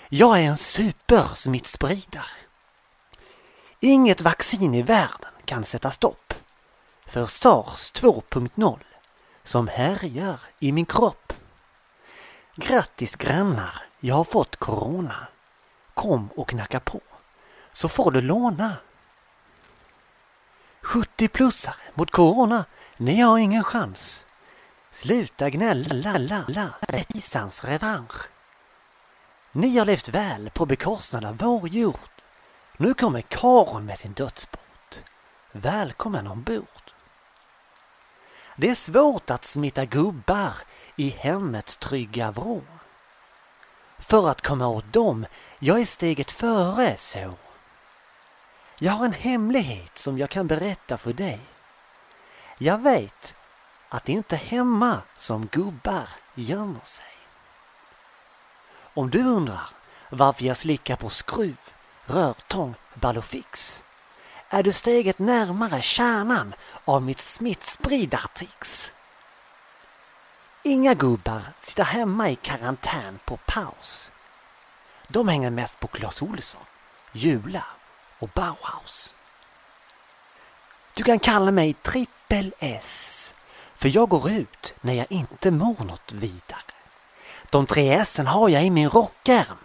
Jag 0.10 0.40
är 0.40 0.44
en 0.44 0.58
supersmittspridare. 0.58 2.26
Inget 3.80 4.22
vaccin 4.22 4.74
i 4.74 4.82
världen 4.82 5.32
kan 5.46 5.64
sätta 5.64 5.92
stopp 5.92 6.34
för 7.06 7.26
sars 7.26 7.92
2.0 7.94 8.80
som 9.44 9.68
härjar 9.68 10.40
i 10.60 10.72
min 10.72 10.86
kropp. 10.86 11.34
Grattis 12.56 13.16
grannar, 13.16 13.84
jag 14.00 14.16
har 14.16 14.24
fått 14.24 14.56
corona. 14.56 15.28
Kom 15.94 16.30
och 16.36 16.50
knacka 16.50 16.80
på, 16.80 17.02
så 17.74 17.90
får 17.90 18.12
du 18.12 18.22
låna. 18.22 18.78
70-plussare 20.82 21.76
mot 21.94 22.12
corona, 22.12 22.66
ni 22.98 23.22
har 23.22 23.38
ingen 23.38 23.64
chans. 23.64 24.26
Sluta 24.92 25.50
gnälla, 25.50 26.18
la, 26.18 26.44
la, 26.48 26.70
rättvisans 26.82 27.64
revansch. 27.64 28.30
Ni 29.52 29.78
har 29.78 29.86
levt 29.86 30.10
väl 30.10 30.50
på 30.50 30.66
bekostnad 30.66 31.26
av 31.26 31.38
vår 31.38 31.68
jord. 31.68 32.00
Nu 32.78 32.94
kommer 32.94 33.22
Karon 33.22 33.86
med 33.86 33.98
sin 33.98 34.14
dödsbot. 34.14 35.04
Välkommen 35.52 36.28
ombord. 36.28 36.92
Det 38.56 38.70
är 38.70 38.76
svårt 38.76 39.30
att 39.30 39.46
smitta 39.46 39.86
gubbar 39.86 40.54
i 40.96 41.10
hemmets 41.10 41.78
trygga 41.78 42.32
vrå. 42.32 42.62
För 44.00 44.30
att 44.30 44.42
komma 44.42 44.68
åt 44.68 44.94
dem, 44.94 45.26
jag 45.60 45.82
är 45.82 45.86
steget 45.86 46.32
före 46.32 46.98
så. 46.98 47.34
Jag 48.78 48.92
har 48.92 49.06
en 49.06 49.14
hemlighet 49.14 49.98
som 49.98 50.18
jag 50.18 50.30
kan 50.30 50.48
berätta 50.48 50.98
för 50.98 51.14
dig. 51.14 51.40
Jag 52.58 52.78
vet 52.82 53.36
att 53.90 54.06
det 54.06 54.12
inte 54.12 54.36
är 54.36 54.40
hemma 54.40 55.02
som 55.18 55.48
gubbar 55.48 56.10
gömmer 56.36 56.86
sig. 56.86 57.06
Om 58.94 59.10
du 59.10 59.24
undrar 59.24 59.70
varför 60.10 60.44
jag 60.46 60.58
slickar 60.58 60.96
på 60.96 61.10
skruv, 61.10 61.58
rörtång, 62.06 62.76
ballofix. 62.94 63.84
är 64.50 64.64
du 64.64 64.72
steget 64.74 65.20
närmare 65.20 65.82
kärnan 65.82 66.56
av 66.86 67.02
mitt 67.02 67.22
smittspridartrix. 67.22 68.94
Inga 70.64 70.94
gubbar 70.94 71.42
sitter 71.60 71.84
hemma 71.84 72.30
i 72.30 72.36
karantän 72.36 73.20
på 73.26 73.38
paus. 73.38 74.12
De 75.08 75.28
hänger 75.28 75.50
mest 75.50 75.80
på 75.80 75.88
Clas 75.88 76.22
Ohlson, 76.22 76.62
Jula 77.12 77.66
och 78.20 78.30
Bauhaus. 78.30 79.14
Du 80.94 81.04
kan 81.04 81.20
kalla 81.20 81.52
mig 81.52 81.74
trippel 82.34 82.54
S, 82.60 83.34
för 83.76 83.96
jag 83.96 84.10
går 84.10 84.32
ut 84.32 84.74
när 84.82 84.94
jag 84.94 85.06
inte 85.10 85.52
mår 85.52 85.84
något 85.84 86.12
vidare. 86.14 86.74
De 87.50 87.66
tre 87.66 88.06
S'en 88.06 88.28
har 88.28 88.50
jag 88.50 88.64
i 88.64 88.70
min 88.70 88.90
rockärm. 88.90 89.58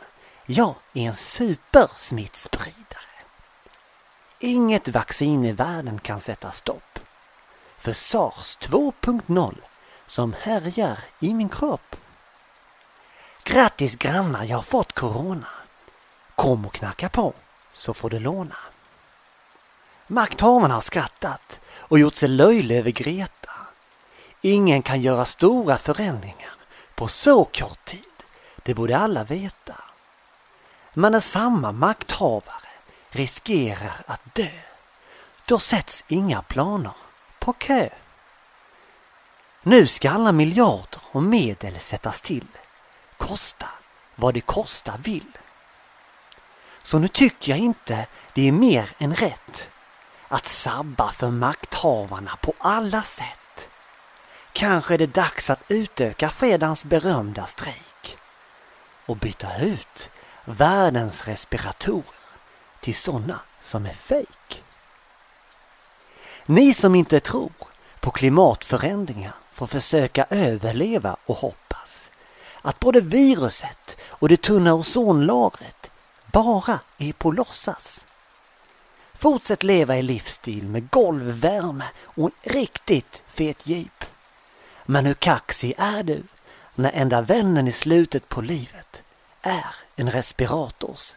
Jag 0.46 0.74
är 0.92 1.02
en 1.02 1.14
supersmittspridare. 1.14 2.74
Inget 4.38 4.88
vaccin 4.88 5.44
i 5.44 5.52
världen 5.52 5.98
kan 5.98 6.20
sätta 6.20 6.50
stopp 6.50 6.98
för 7.78 7.92
sars 7.92 8.58
2.0 8.58 9.56
som 10.06 10.34
härjar 10.40 10.98
i 11.20 11.34
min 11.34 11.48
kropp. 11.48 11.96
Grattis 13.44 13.96
grannar, 13.96 14.44
jag 14.44 14.56
har 14.56 14.62
fått 14.62 14.92
corona. 14.92 15.48
Kom 16.34 16.66
och 16.66 16.74
knacka 16.74 17.08
på 17.08 17.32
så 17.72 17.94
får 17.94 18.10
du 18.10 18.18
låna. 18.18 18.56
Makthavarna 20.06 20.74
har 20.74 20.80
skrattat 20.80 21.60
och 21.88 21.98
gjort 21.98 22.14
sig 22.14 22.28
löjlig 22.28 22.78
över 22.78 22.90
Greta. 22.90 23.50
Ingen 24.40 24.82
kan 24.82 25.02
göra 25.02 25.24
stora 25.24 25.78
förändringar 25.78 26.54
på 26.94 27.08
så 27.08 27.44
kort 27.44 27.84
tid. 27.84 28.04
Det 28.62 28.74
borde 28.74 28.98
alla 28.98 29.24
veta. 29.24 29.84
Men 30.94 31.12
när 31.12 31.20
samma 31.20 31.72
makthavare 31.72 32.68
riskerar 33.10 34.02
att 34.06 34.34
dö, 34.34 34.50
då 35.46 35.58
sätts 35.58 36.04
inga 36.08 36.42
planer 36.42 36.92
på 37.38 37.52
kö. 37.52 37.88
Nu 39.62 39.86
ska 39.86 40.10
alla 40.10 40.32
miljarder 40.32 41.00
och 41.12 41.22
medel 41.22 41.80
sättas 41.80 42.22
till, 42.22 42.46
kosta 43.16 43.68
vad 44.14 44.34
det 44.34 44.40
kosta 44.40 44.92
vill. 45.02 45.38
Så 46.82 46.98
nu 46.98 47.08
tycker 47.08 47.52
jag 47.52 47.58
inte 47.58 48.06
det 48.32 48.48
är 48.48 48.52
mer 48.52 48.90
än 48.98 49.14
rätt 49.14 49.70
att 50.28 50.46
sabba 50.46 51.12
för 51.12 51.30
makthavarna 51.30 52.36
på 52.40 52.54
alla 52.58 53.02
sätt. 53.02 53.70
Kanske 54.52 54.94
är 54.94 54.98
det 54.98 55.14
dags 55.14 55.50
att 55.50 55.62
utöka 55.68 56.28
fredagens 56.28 56.84
berömda 56.84 57.46
strejk 57.46 58.18
och 59.06 59.16
byta 59.16 59.58
ut 59.58 60.10
världens 60.44 61.28
respiratorer 61.28 62.04
till 62.80 62.94
sådana 62.94 63.40
som 63.60 63.86
är 63.86 63.92
fejk. 63.92 64.62
Ni 66.46 66.74
som 66.74 66.94
inte 66.94 67.20
tror 67.20 67.52
på 68.00 68.10
klimatförändringar 68.10 69.32
får 69.52 69.66
försöka 69.66 70.26
överleva 70.30 71.16
och 71.26 71.36
hoppas 71.36 72.10
att 72.62 72.80
både 72.80 73.00
viruset 73.00 73.96
och 74.08 74.28
det 74.28 74.42
tunna 74.42 74.74
ozonlagret 74.74 75.90
bara 76.32 76.80
är 76.98 77.12
på 77.12 77.30
låtsas. 77.30 78.06
Fortsätt 79.18 79.62
leva 79.62 79.96
i 79.96 80.02
livsstil 80.02 80.68
med 80.68 80.90
golvvärme 80.90 81.84
och 82.02 82.30
en 82.42 82.52
riktigt 82.52 83.22
fet 83.28 83.66
jeep. 83.66 84.04
Men 84.86 85.06
hur 85.06 85.14
kaxig 85.14 85.74
är 85.78 86.02
du 86.02 86.22
när 86.74 86.92
enda 86.92 87.20
vännen 87.20 87.68
i 87.68 87.72
slutet 87.72 88.28
på 88.28 88.40
livet 88.40 89.02
är 89.42 89.66
en 89.96 90.10
respirators 90.10 91.16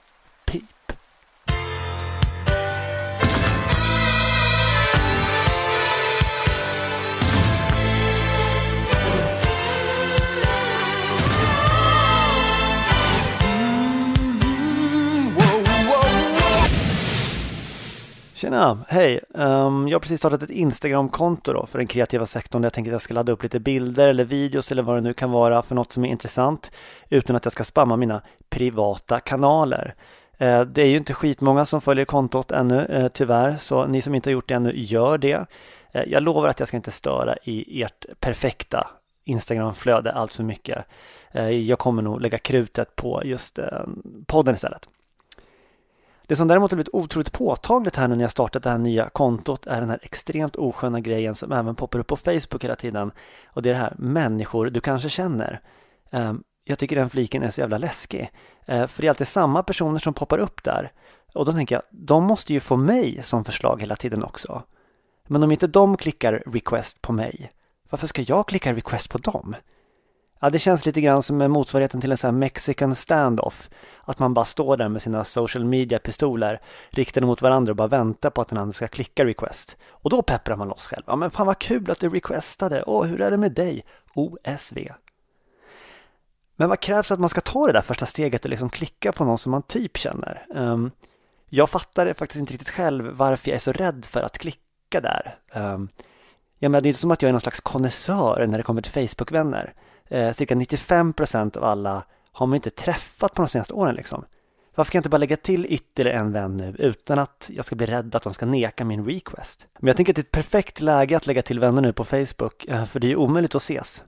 Tjena, 18.41 18.77
hej! 18.87 19.19
Um, 19.29 19.87
jag 19.87 19.95
har 19.95 19.99
precis 19.99 20.19
startat 20.19 20.43
ett 20.43 20.49
Instagram-konto 20.49 21.53
då 21.53 21.65
för 21.65 21.77
den 21.77 21.87
kreativa 21.87 22.25
sektorn 22.25 22.61
där 22.61 22.65
jag 22.65 22.73
tänker 22.73 22.91
att 22.91 22.93
jag 22.93 23.01
ska 23.01 23.13
ladda 23.13 23.31
upp 23.31 23.43
lite 23.43 23.59
bilder 23.59 24.07
eller 24.07 24.23
videos 24.23 24.71
eller 24.71 24.83
vad 24.83 24.97
det 24.97 25.01
nu 25.01 25.13
kan 25.13 25.31
vara 25.31 25.61
för 25.61 25.75
något 25.75 25.93
som 25.93 26.05
är 26.05 26.09
intressant 26.09 26.71
utan 27.09 27.35
att 27.35 27.45
jag 27.45 27.51
ska 27.51 27.63
spamma 27.63 27.97
mina 27.97 28.21
privata 28.49 29.19
kanaler. 29.19 29.95
Uh, 30.41 30.61
det 30.61 30.81
är 30.81 30.85
ju 30.85 30.97
inte 30.97 31.13
skitmånga 31.13 31.65
som 31.65 31.81
följer 31.81 32.05
kontot 32.05 32.51
ännu 32.51 32.87
uh, 32.89 33.07
tyvärr, 33.07 33.55
så 33.55 33.87
ni 33.87 34.01
som 34.01 34.15
inte 34.15 34.29
har 34.29 34.33
gjort 34.33 34.47
det 34.47 34.53
ännu, 34.53 34.73
gör 34.75 35.17
det. 35.17 35.37
Uh, 35.95 36.03
jag 36.07 36.23
lovar 36.23 36.47
att 36.47 36.59
jag 36.59 36.67
ska 36.67 36.77
inte 36.77 36.91
störa 36.91 37.35
i 37.43 37.81
ert 37.81 38.05
perfekta 38.19 38.87
Instagram-flöde 39.23 40.11
allt 40.11 40.35
för 40.35 40.43
mycket. 40.43 40.85
Jag 41.63 41.79
kommer 41.79 42.01
nog 42.01 42.21
lägga 42.21 42.37
krutet 42.37 42.95
på 42.95 43.21
just 43.25 43.59
podden 44.27 44.55
istället. 44.55 44.87
Det 46.31 46.35
som 46.35 46.47
däremot 46.47 46.71
har 46.71 46.75
blivit 46.75 46.93
otroligt 46.93 47.31
påtagligt 47.31 47.95
här 47.95 48.07
nu 48.07 48.15
när 48.15 48.23
jag 48.23 48.31
startat 48.31 48.63
det 48.63 48.69
här 48.69 48.77
nya 48.77 49.09
kontot 49.09 49.67
är 49.67 49.79
den 49.81 49.89
här 49.89 49.99
extremt 50.01 50.55
osköna 50.55 50.99
grejen 50.99 51.35
som 51.35 51.51
även 51.51 51.75
poppar 51.75 51.99
upp 51.99 52.07
på 52.07 52.15
Facebook 52.15 52.63
hela 52.63 52.75
tiden. 52.75 53.11
Och 53.45 53.61
det 53.61 53.69
är 53.69 53.73
det 53.73 53.79
här 53.79 53.95
människor 53.97 54.69
du 54.69 54.79
kanske 54.79 55.09
känner. 55.09 55.61
Ehm, 56.11 56.43
jag 56.63 56.79
tycker 56.79 56.95
den 56.95 57.09
fliken 57.09 57.43
är 57.43 57.51
så 57.51 57.61
jävla 57.61 57.77
läskig. 57.77 58.31
Ehm, 58.65 58.87
för 58.87 59.01
det 59.01 59.07
är 59.07 59.09
alltid 59.09 59.27
samma 59.27 59.63
personer 59.63 59.99
som 59.99 60.13
poppar 60.13 60.37
upp 60.37 60.63
där. 60.63 60.91
Och 61.33 61.45
då 61.45 61.53
tänker 61.53 61.75
jag, 61.75 61.83
de 61.91 62.23
måste 62.23 62.53
ju 62.53 62.59
få 62.59 62.77
mig 62.77 63.19
som 63.23 63.43
förslag 63.43 63.81
hela 63.81 63.95
tiden 63.95 64.23
också. 64.23 64.63
Men 65.27 65.43
om 65.43 65.51
inte 65.51 65.67
de 65.67 65.97
klickar 65.97 66.43
request 66.45 67.01
på 67.01 67.13
mig, 67.13 67.51
varför 67.89 68.07
ska 68.07 68.21
jag 68.21 68.47
klicka 68.47 68.73
request 68.73 69.09
på 69.09 69.17
dem? 69.17 69.55
Ja, 70.39 70.49
det 70.49 70.59
känns 70.59 70.85
lite 70.85 71.01
grann 71.01 71.23
som 71.23 71.37
motsvarigheten 71.37 72.01
till 72.01 72.11
en 72.11 72.17
sån 72.17 72.27
här 72.27 72.39
mexican 72.39 72.95
standoff. 72.95 73.69
Att 74.03 74.19
man 74.19 74.33
bara 74.33 74.45
står 74.45 74.77
där 74.77 74.89
med 74.89 75.01
sina 75.01 75.23
social 75.23 75.65
media-pistoler 75.65 76.61
riktade 76.89 77.25
mot 77.25 77.41
varandra 77.41 77.71
och 77.71 77.75
bara 77.75 77.87
väntar 77.87 78.29
på 78.29 78.41
att 78.41 78.47
den 78.47 78.57
andra 78.57 78.73
ska 78.73 78.87
klicka 78.87 79.25
request. 79.25 79.77
Och 79.89 80.09
då 80.09 80.21
pepprar 80.21 80.55
man 80.55 80.67
loss 80.67 80.87
själv. 80.87 81.03
Ja, 81.07 81.15
men 81.15 81.31
fan 81.31 81.47
vad 81.47 81.59
kul 81.59 81.91
att 81.91 81.99
du 81.99 82.09
requestade. 82.09 82.83
Åh, 82.87 83.05
hur 83.05 83.21
är 83.21 83.31
det 83.31 83.37
med 83.37 83.51
dig? 83.51 83.85
OSV. 84.13 84.77
Men 86.55 86.69
vad 86.69 86.79
krävs 86.79 87.07
för 87.07 87.13
att 87.13 87.19
man 87.19 87.29
ska 87.29 87.41
ta 87.41 87.67
det 87.67 87.73
där 87.73 87.81
första 87.81 88.05
steget 88.05 88.43
och 88.43 88.49
liksom 88.49 88.69
klicka 88.69 89.11
på 89.11 89.25
någon 89.25 89.37
som 89.37 89.51
man 89.51 89.61
typ 89.61 89.97
känner? 89.97 90.45
Um, 90.49 90.91
jag 91.49 91.69
fattar 91.69 92.13
faktiskt 92.13 92.39
inte 92.39 92.53
riktigt 92.53 92.69
själv 92.69 93.05
varför 93.13 93.49
jag 93.49 93.55
är 93.55 93.59
så 93.59 93.71
rädd 93.71 94.05
för 94.05 94.21
att 94.21 94.37
klicka 94.37 95.01
där. 95.01 95.35
Ehm, 95.53 95.73
um, 95.73 95.89
jag 96.59 96.71
menar, 96.71 96.81
det 96.81 96.87
är 96.87 96.89
inte 96.89 96.99
som 96.99 97.11
att 97.11 97.21
jag 97.21 97.29
är 97.29 97.33
någon 97.33 97.41
slags 97.41 97.61
konnässör 97.61 98.47
när 98.47 98.57
det 98.57 98.63
kommer 98.63 98.81
till 98.81 98.91
Facebook-vänner. 98.91 99.73
Eh, 100.07 100.33
cirka 100.33 100.55
95% 100.55 101.57
av 101.57 101.63
alla 101.63 102.03
har 102.31 102.47
man 102.47 102.55
inte 102.55 102.69
träffat 102.69 103.33
på 103.33 103.41
de 103.41 103.47
senaste 103.47 103.73
åren 103.73 103.95
liksom. 103.95 104.25
Varför 104.75 104.91
kan 104.91 104.97
jag 104.97 105.01
inte 105.01 105.09
bara 105.09 105.17
lägga 105.17 105.37
till 105.37 105.65
ytterligare 105.69 106.19
en 106.19 106.31
vän 106.31 106.57
nu 106.57 106.75
utan 106.79 107.19
att 107.19 107.49
jag 107.53 107.65
ska 107.65 107.75
bli 107.75 107.85
rädd 107.85 108.15
att 108.15 108.23
de 108.23 108.33
ska 108.33 108.45
neka 108.45 108.85
min 108.85 109.05
request? 109.05 109.67
Men 109.79 109.87
jag 109.87 109.95
tänker 109.95 110.11
att 110.11 110.15
det 110.15 110.19
är 110.19 110.23
ett 110.23 110.31
perfekt 110.31 110.81
läge 110.81 111.17
att 111.17 111.27
lägga 111.27 111.41
till 111.41 111.59
vänner 111.59 111.81
nu 111.81 111.93
på 111.93 112.03
Facebook, 112.03 112.65
eh, 112.67 112.85
för 112.85 112.99
det 112.99 113.07
är 113.07 113.09
ju 113.09 113.15
omöjligt 113.15 113.55
att 113.55 113.61
ses. 113.61 114.03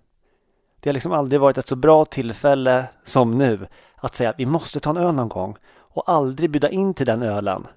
Det 0.80 0.90
har 0.90 0.94
liksom 0.94 1.12
aldrig 1.12 1.42
varit 1.42 1.58
ett 1.58 1.68
så 1.68 1.76
bra 1.76 2.06
tillfälle 2.06 2.86
som 3.04 3.38
nu 3.38 3.68
att 3.96 4.16
säga 4.16 4.30
att 4.30 4.40
vi 4.40 4.46
måste 4.46 4.80
ta 4.80 4.90
en 4.90 4.98
öl 4.98 5.16
någon 5.16 5.30
gång 5.30 5.58
och 5.76 6.10
aldrig 6.10 6.52
bjuda 6.52 6.70
in 6.70 6.94
till 6.94 7.06
den 7.06 7.24
ölen. 7.24 7.68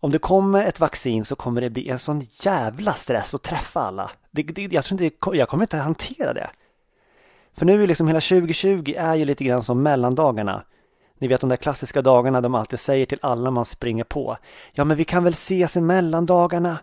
Om 0.00 0.10
det 0.10 0.18
kommer 0.18 0.64
ett 0.64 0.80
vaccin 0.80 1.24
så 1.24 1.36
kommer 1.36 1.60
det 1.60 1.70
bli 1.70 1.88
en 1.88 1.98
sån 1.98 2.20
jävla 2.20 2.92
stress 2.92 3.34
att 3.34 3.42
träffa 3.42 3.80
alla. 3.80 4.10
Det, 4.30 4.42
det, 4.42 4.72
jag 4.72 4.84
tror 4.84 5.02
inte, 5.02 5.16
jag 5.32 5.48
kommer 5.48 5.64
inte 5.64 5.76
hantera 5.76 6.32
det. 6.32 6.50
För 7.58 7.66
nu 7.66 7.82
är 7.82 7.86
liksom 7.86 8.06
hela 8.06 8.20
2020 8.20 8.94
är 8.96 9.14
ju 9.14 9.24
lite 9.24 9.44
grann 9.44 9.62
som 9.62 9.82
mellandagarna. 9.82 10.62
Ni 11.18 11.28
vet 11.28 11.40
de 11.40 11.50
där 11.50 11.56
klassiska 11.56 12.02
dagarna 12.02 12.40
de 12.40 12.54
alltid 12.54 12.80
säger 12.80 13.06
till 13.06 13.18
alla 13.22 13.50
man 13.50 13.64
springer 13.64 14.04
på. 14.04 14.36
Ja, 14.72 14.84
men 14.84 14.96
vi 14.96 15.04
kan 15.04 15.24
väl 15.24 15.32
ses 15.32 15.76
i 15.76 15.80
mellandagarna. 15.80 16.78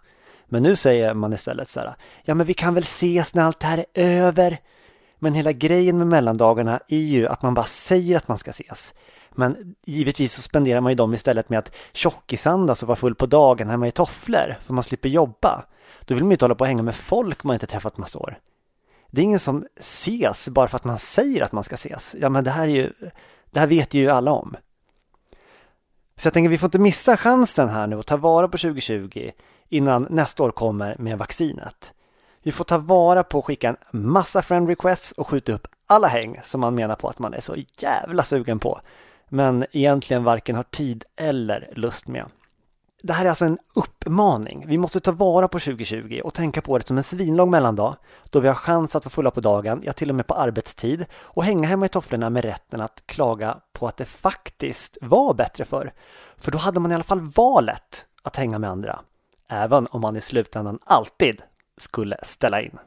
Men 0.46 0.64
nu 0.64 0.76
säger 0.76 1.14
man 1.14 1.34
istället 1.34 1.70
så 1.70 1.80
här. 1.80 1.96
Ja, 2.24 2.34
men 2.34 2.46
vi 2.46 2.54
kan 2.54 2.74
väl 2.74 2.84
ses 2.84 3.34
när 3.34 3.44
allt 3.44 3.60
det 3.60 3.66
här 3.66 3.86
är 3.94 4.22
över. 4.22 4.60
Men 5.20 5.34
hela 5.34 5.52
grejen 5.52 5.98
med 5.98 6.08
mellandagarna 6.08 6.80
är 6.88 6.98
ju 6.98 7.28
att 7.28 7.42
man 7.42 7.54
bara 7.54 7.66
säger 7.66 8.18
att 8.18 8.28
man 8.28 8.38
ska 8.38 8.50
ses. 8.52 8.94
Men 9.32 9.76
givetvis 9.86 10.34
så 10.34 10.42
spenderar 10.42 10.82
man 10.82 10.92
ju 10.92 10.96
dem 10.96 11.14
istället 11.14 11.50
med 11.50 11.60
att 11.60 11.76
tjockisandas 11.94 12.82
och 12.82 12.88
vara 12.88 12.96
full 12.96 13.16
på 13.16 13.26
dagen 13.26 13.70
hemma 13.70 13.88
i 13.88 13.92
tofflor 13.92 14.58
för 14.66 14.74
man 14.74 14.84
slipper 14.84 15.10
jobba. 15.10 15.66
Då 16.06 16.16
vill 16.16 16.24
man 16.24 16.32
ju 16.32 16.34
inte 16.34 16.46
hålla 16.46 16.56
på 16.56 16.62
och 16.62 16.68
hänga 16.68 16.84
med 16.84 16.96
folk 16.96 17.44
man 17.44 17.54
inte 17.54 17.68
träffat 17.68 17.98
massa 17.98 18.20
år. 18.20 18.38
Det 19.16 19.22
är 19.22 19.24
ingen 19.24 19.40
som 19.40 19.66
ses 19.80 20.50
bara 20.50 20.68
för 20.68 20.76
att 20.76 20.84
man 20.84 21.00
säger 21.00 21.42
att 21.42 21.52
man 21.52 21.64
ska 21.64 21.76
ses. 21.76 22.16
Ja, 22.20 22.30
men 22.30 22.44
det 22.44 22.52
här 22.52 22.68
är 22.68 22.72
ju, 22.72 22.94
det 23.52 23.60
här 23.60 23.68
vet 23.68 23.94
ju 23.94 24.10
alla 24.10 24.32
om. 24.32 24.56
Så 26.18 26.28
jag 26.28 26.34
tänker 26.34 26.50
vi 26.50 26.58
får 26.58 26.68
inte 26.68 26.80
missa 26.80 27.18
chansen 27.18 27.70
här 27.70 27.88
nu 27.88 27.96
och 27.96 28.06
ta 28.06 28.18
vara 28.18 28.48
på 28.48 28.58
2020 28.58 29.32
innan 29.70 30.08
nästa 30.10 30.44
år 30.44 30.52
kommer 30.52 30.96
med 31.00 31.18
vaccinet. 31.18 31.94
Vi 32.44 32.52
får 32.52 32.64
ta 32.64 32.78
vara 32.78 33.24
på 33.24 33.40
att 33.40 33.46
skicka 33.46 33.70
en 33.70 33.78
massa 33.92 34.42
friend 34.42 34.70
requests 34.70 35.12
och 35.12 35.28
skjuta 35.28 35.54
upp 35.54 35.68
alla 35.88 36.08
häng 36.08 36.40
som 36.44 36.62
man 36.62 36.76
menar 36.76 36.96
på 36.96 37.08
att 37.08 37.20
man 37.20 37.34
är 37.34 37.42
så 37.42 37.56
jävla 37.78 38.24
sugen 38.24 38.60
på 38.60 38.80
men 39.30 39.66
egentligen 39.72 40.24
varken 40.24 40.56
har 40.56 40.64
tid 40.64 41.04
eller 41.16 41.70
lust 41.76 42.08
med. 42.08 42.26
Det 43.06 43.14
här 43.14 43.26
är 43.26 43.30
alltså 43.30 43.46
en 43.46 43.58
uppmaning. 43.76 44.66
Vi 44.68 44.78
måste 44.78 45.00
ta 45.00 45.12
vara 45.12 45.48
på 45.48 45.60
2020 45.60 46.22
och 46.24 46.34
tänka 46.34 46.62
på 46.62 46.78
det 46.78 46.88
som 46.88 46.98
en 46.98 47.04
svinlång 47.04 47.52
mellandag 47.52 47.96
då 48.30 48.40
vi 48.40 48.48
har 48.48 48.56
chans 48.56 48.96
att 48.96 49.06
vara 49.06 49.12
fulla 49.12 49.32
på 49.32 49.42
dagen, 49.42 49.82
ja 49.84 49.94
till 49.94 50.10
och 50.10 50.16
med 50.16 50.28
på 50.28 50.34
arbetstid 50.34 51.06
och 51.16 51.44
hänga 51.44 51.68
hemma 51.68 51.86
i 51.86 51.90
tofflorna 51.90 52.30
med 52.30 52.46
rätten 52.46 52.82
att 52.82 53.04
klaga 53.06 53.58
på 53.74 53.88
att 53.88 53.98
det 53.98 54.06
faktiskt 54.06 54.98
var 55.02 55.34
bättre 55.34 55.66
för. 55.66 55.94
För 56.38 56.52
då 56.52 56.58
hade 56.58 56.80
man 56.80 56.92
i 56.92 56.96
alla 56.96 57.04
fall 57.04 57.32
valet 57.36 58.06
att 58.22 58.36
hänga 58.36 58.60
med 58.60 58.70
andra, 58.70 59.00
även 59.50 59.88
om 59.88 60.02
man 60.02 60.16
i 60.16 60.22
slutändan 60.22 60.80
alltid 60.86 61.42
skulle 61.78 62.18
ställa 62.24 62.62
in. 62.62 62.78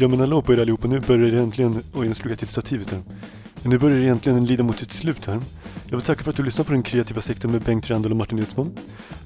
Ja 0.00 0.08
men 0.08 0.20
hallå 0.20 0.42
på 0.42 0.52
er 0.52 0.58
allihopa, 0.58 0.88
nu 0.88 1.00
börjar 1.00 1.30
det 1.30 1.38
äntligen... 1.38 1.82
Oj, 1.94 2.08
nu 2.08 2.14
slog 2.14 2.32
jag 2.32 2.38
till 2.38 2.48
stativet 2.48 2.90
här. 2.90 3.00
Nu 3.62 3.78
börjar 3.78 3.96
det 3.98 4.04
egentligen 4.04 4.46
lida 4.46 4.62
mot 4.62 4.78
sitt 4.78 4.92
slut 4.92 5.26
här. 5.26 5.40
Jag 5.88 5.96
vill 5.96 6.06
tacka 6.06 6.24
för 6.24 6.30
att 6.30 6.36
du 6.36 6.42
lyssnar 6.42 6.64
på 6.64 6.72
den 6.72 6.82
kreativa 6.82 7.20
sektorn 7.20 7.52
med 7.52 7.62
Bengt 7.62 7.90
Randall 7.90 8.12
och 8.12 8.16
Martin 8.16 8.38
Edsman. 8.38 8.70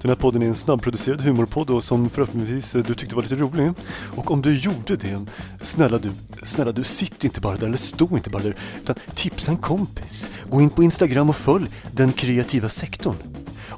Den 0.01 0.09
här 0.09 0.17
podden 0.17 0.43
är 0.43 0.47
en 0.47 0.55
snabbproducerad 0.55 1.21
humorpodd 1.21 1.71
och 1.71 1.85
som 1.85 2.11
förhoppningsvis 2.11 2.73
du 2.73 2.95
tyckte 2.95 3.17
var 3.17 3.23
lite 3.23 3.35
rolig. 3.35 3.73
Och 4.17 4.31
om 4.31 4.43
du 4.43 4.59
gjorde 4.59 4.97
det, 4.97 5.27
snälla 5.61 5.99
du, 5.99 6.11
snälla 6.43 6.73
du, 6.73 6.85
sitt 6.85 7.25
inte 7.25 7.41
bara 7.41 7.57
där 7.57 7.67
eller 7.67 7.77
stå 7.77 8.17
inte 8.17 8.31
bara 8.31 8.43
där, 8.43 8.57
utan 8.83 8.97
tipsa 9.15 9.51
en 9.51 9.57
kompis. 9.57 10.29
Gå 10.51 10.61
in 10.61 10.71
på 10.71 10.83
Instagram 10.83 11.29
och 11.29 11.37
följ 11.37 11.67
den 11.93 12.13
kreativa 12.13 12.69
sektorn. 12.69 13.17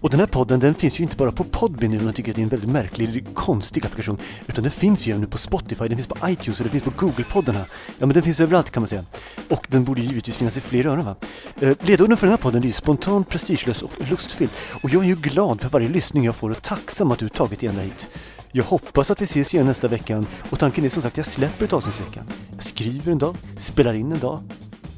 Och 0.07 0.11
den 0.11 0.21
här 0.21 0.27
podden 0.27 0.61
den 0.61 0.75
finns 0.75 1.01
ju 1.01 1.03
inte 1.03 1.17
bara 1.17 1.33
på 1.33 1.45
Podbean 1.45 1.99
om 1.99 2.05
man 2.05 2.13
tycker 2.13 2.33
att 2.33 2.37
det 2.37 2.41
är 2.41 2.45
en 2.45 2.49
väldigt 2.49 2.71
märklig, 2.71 3.27
konstig 3.35 3.87
applikation. 3.87 4.19
Utan 4.47 4.63
den 4.63 4.73
finns 4.73 5.07
ju 5.07 5.13
även 5.13 5.27
på 5.27 5.39
Spotify, 5.39 5.89
den 5.89 5.97
finns 5.97 6.07
på 6.07 6.29
iTunes 6.29 6.61
och 6.61 6.65
den 6.65 6.71
finns 6.71 6.85
på 6.85 6.91
Google-poddarna. 6.91 7.65
Ja 7.99 8.07
men 8.07 8.09
den 8.09 8.23
finns 8.23 8.41
överallt 8.41 8.71
kan 8.71 8.81
man 8.81 8.89
säga. 8.89 9.05
Och 9.49 9.67
den 9.71 9.85
borde 9.85 10.01
givetvis 10.01 10.37
finnas 10.37 10.57
i 10.57 10.61
fler 10.61 10.87
öron 10.87 11.05
va. 11.05 11.17
Eh, 11.61 11.77
ledorden 11.81 12.17
för 12.17 12.27
den 12.27 12.33
här 12.33 12.43
podden 12.43 12.63
är 12.63 12.67
ju 12.67 12.73
spontan, 12.73 13.25
prestigelös 13.25 13.83
och 13.83 13.91
lustfylld. 14.11 14.51
Och 14.83 14.91
jag 14.91 15.03
är 15.03 15.07
ju 15.07 15.17
glad 15.17 15.61
för 15.61 15.69
varje 15.69 15.89
lyssning 15.89 16.25
jag 16.25 16.37
får 16.37 16.51
och 16.51 16.63
tacksam 16.63 17.11
att 17.11 17.19
du 17.19 17.29
tagit 17.29 17.61
dig 17.61 17.69
ända 17.69 17.83
hit. 17.83 18.09
Jag 18.53 18.65
hoppas 18.65 19.11
att 19.11 19.21
vi 19.21 19.25
ses 19.25 19.55
igen 19.55 19.67
nästa 19.67 19.89
vecka 19.89 20.25
och 20.51 20.59
tanken 20.59 20.85
är 20.85 20.89
som 20.89 21.03
sagt 21.03 21.17
jag 21.17 21.27
släpper 21.27 21.65
ett 21.65 21.73
avsnitt 21.73 22.01
i 22.01 22.03
veckan. 22.03 22.25
Jag 22.55 22.63
skriver 22.65 23.13
en 23.13 23.19
dag, 23.19 23.37
spelar 23.57 23.95
in 23.95 24.13
en 24.13 24.19
dag 24.19 24.43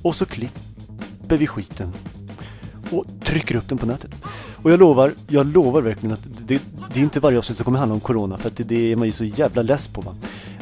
och 0.03 0.17
så 0.17 0.27
klipper 0.27 1.37
vi 1.37 1.47
skiten 1.47 1.93
och 2.91 3.05
trycker 3.25 3.55
upp 3.55 3.69
den 3.69 3.79
på 3.79 3.87
nätet. 3.87 4.11
Och 4.69 4.73
jag 4.73 4.81
lovar, 4.81 5.13
jag 5.29 5.47
lovar 5.47 5.83
verkligen 5.83 6.13
att 6.13 6.21
det, 6.47 6.63
det 6.95 7.01
är 7.01 7.05
inte 7.05 7.21
varje 7.21 7.39
avsnitt 7.39 7.59
som 7.59 7.65
kommer 7.65 7.79
handla 7.79 7.95
om 7.95 8.01
Corona 8.01 8.39
för 8.39 8.49
att 8.49 8.57
det, 8.57 8.65
det 8.65 8.93
är 8.93 8.97
man 8.97 9.07
ju 9.07 9.13
så 9.13 9.25
jävla 9.25 9.63
less 9.63 9.89
på 9.89 10.01
va. 10.01 10.15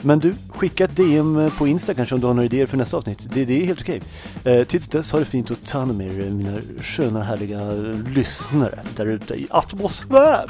Men 0.02 0.18
du, 0.18 0.34
skicka 0.48 0.84
ett 0.84 0.96
DM 0.96 1.50
på 1.58 1.66
Insta 1.66 1.94
kanske 1.94 2.14
om 2.14 2.20
du 2.20 2.26
har 2.26 2.34
några 2.34 2.44
idéer 2.44 2.66
för 2.66 2.76
nästa 2.76 2.96
avsnitt. 2.96 3.28
Det, 3.34 3.44
det 3.44 3.62
är 3.62 3.66
helt 3.66 3.80
okej. 3.80 4.02
Eh, 4.44 4.64
tills 4.64 4.88
dess, 4.88 5.12
ha 5.12 5.18
det 5.18 5.24
fint 5.24 5.50
och 5.50 5.58
ta 5.66 5.78
hand 5.78 5.90
om 5.90 6.00
er 6.00 6.20
eh, 6.20 6.26
mina 6.32 6.58
sköna 6.80 7.22
härliga 7.22 7.70
lyssnare 8.14 8.80
där 8.96 9.06
ute 9.06 9.34
i 9.34 9.46
atmosfären. 9.50 10.48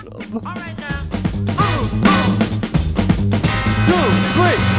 Two, 3.87 4.03
three, 4.35 4.76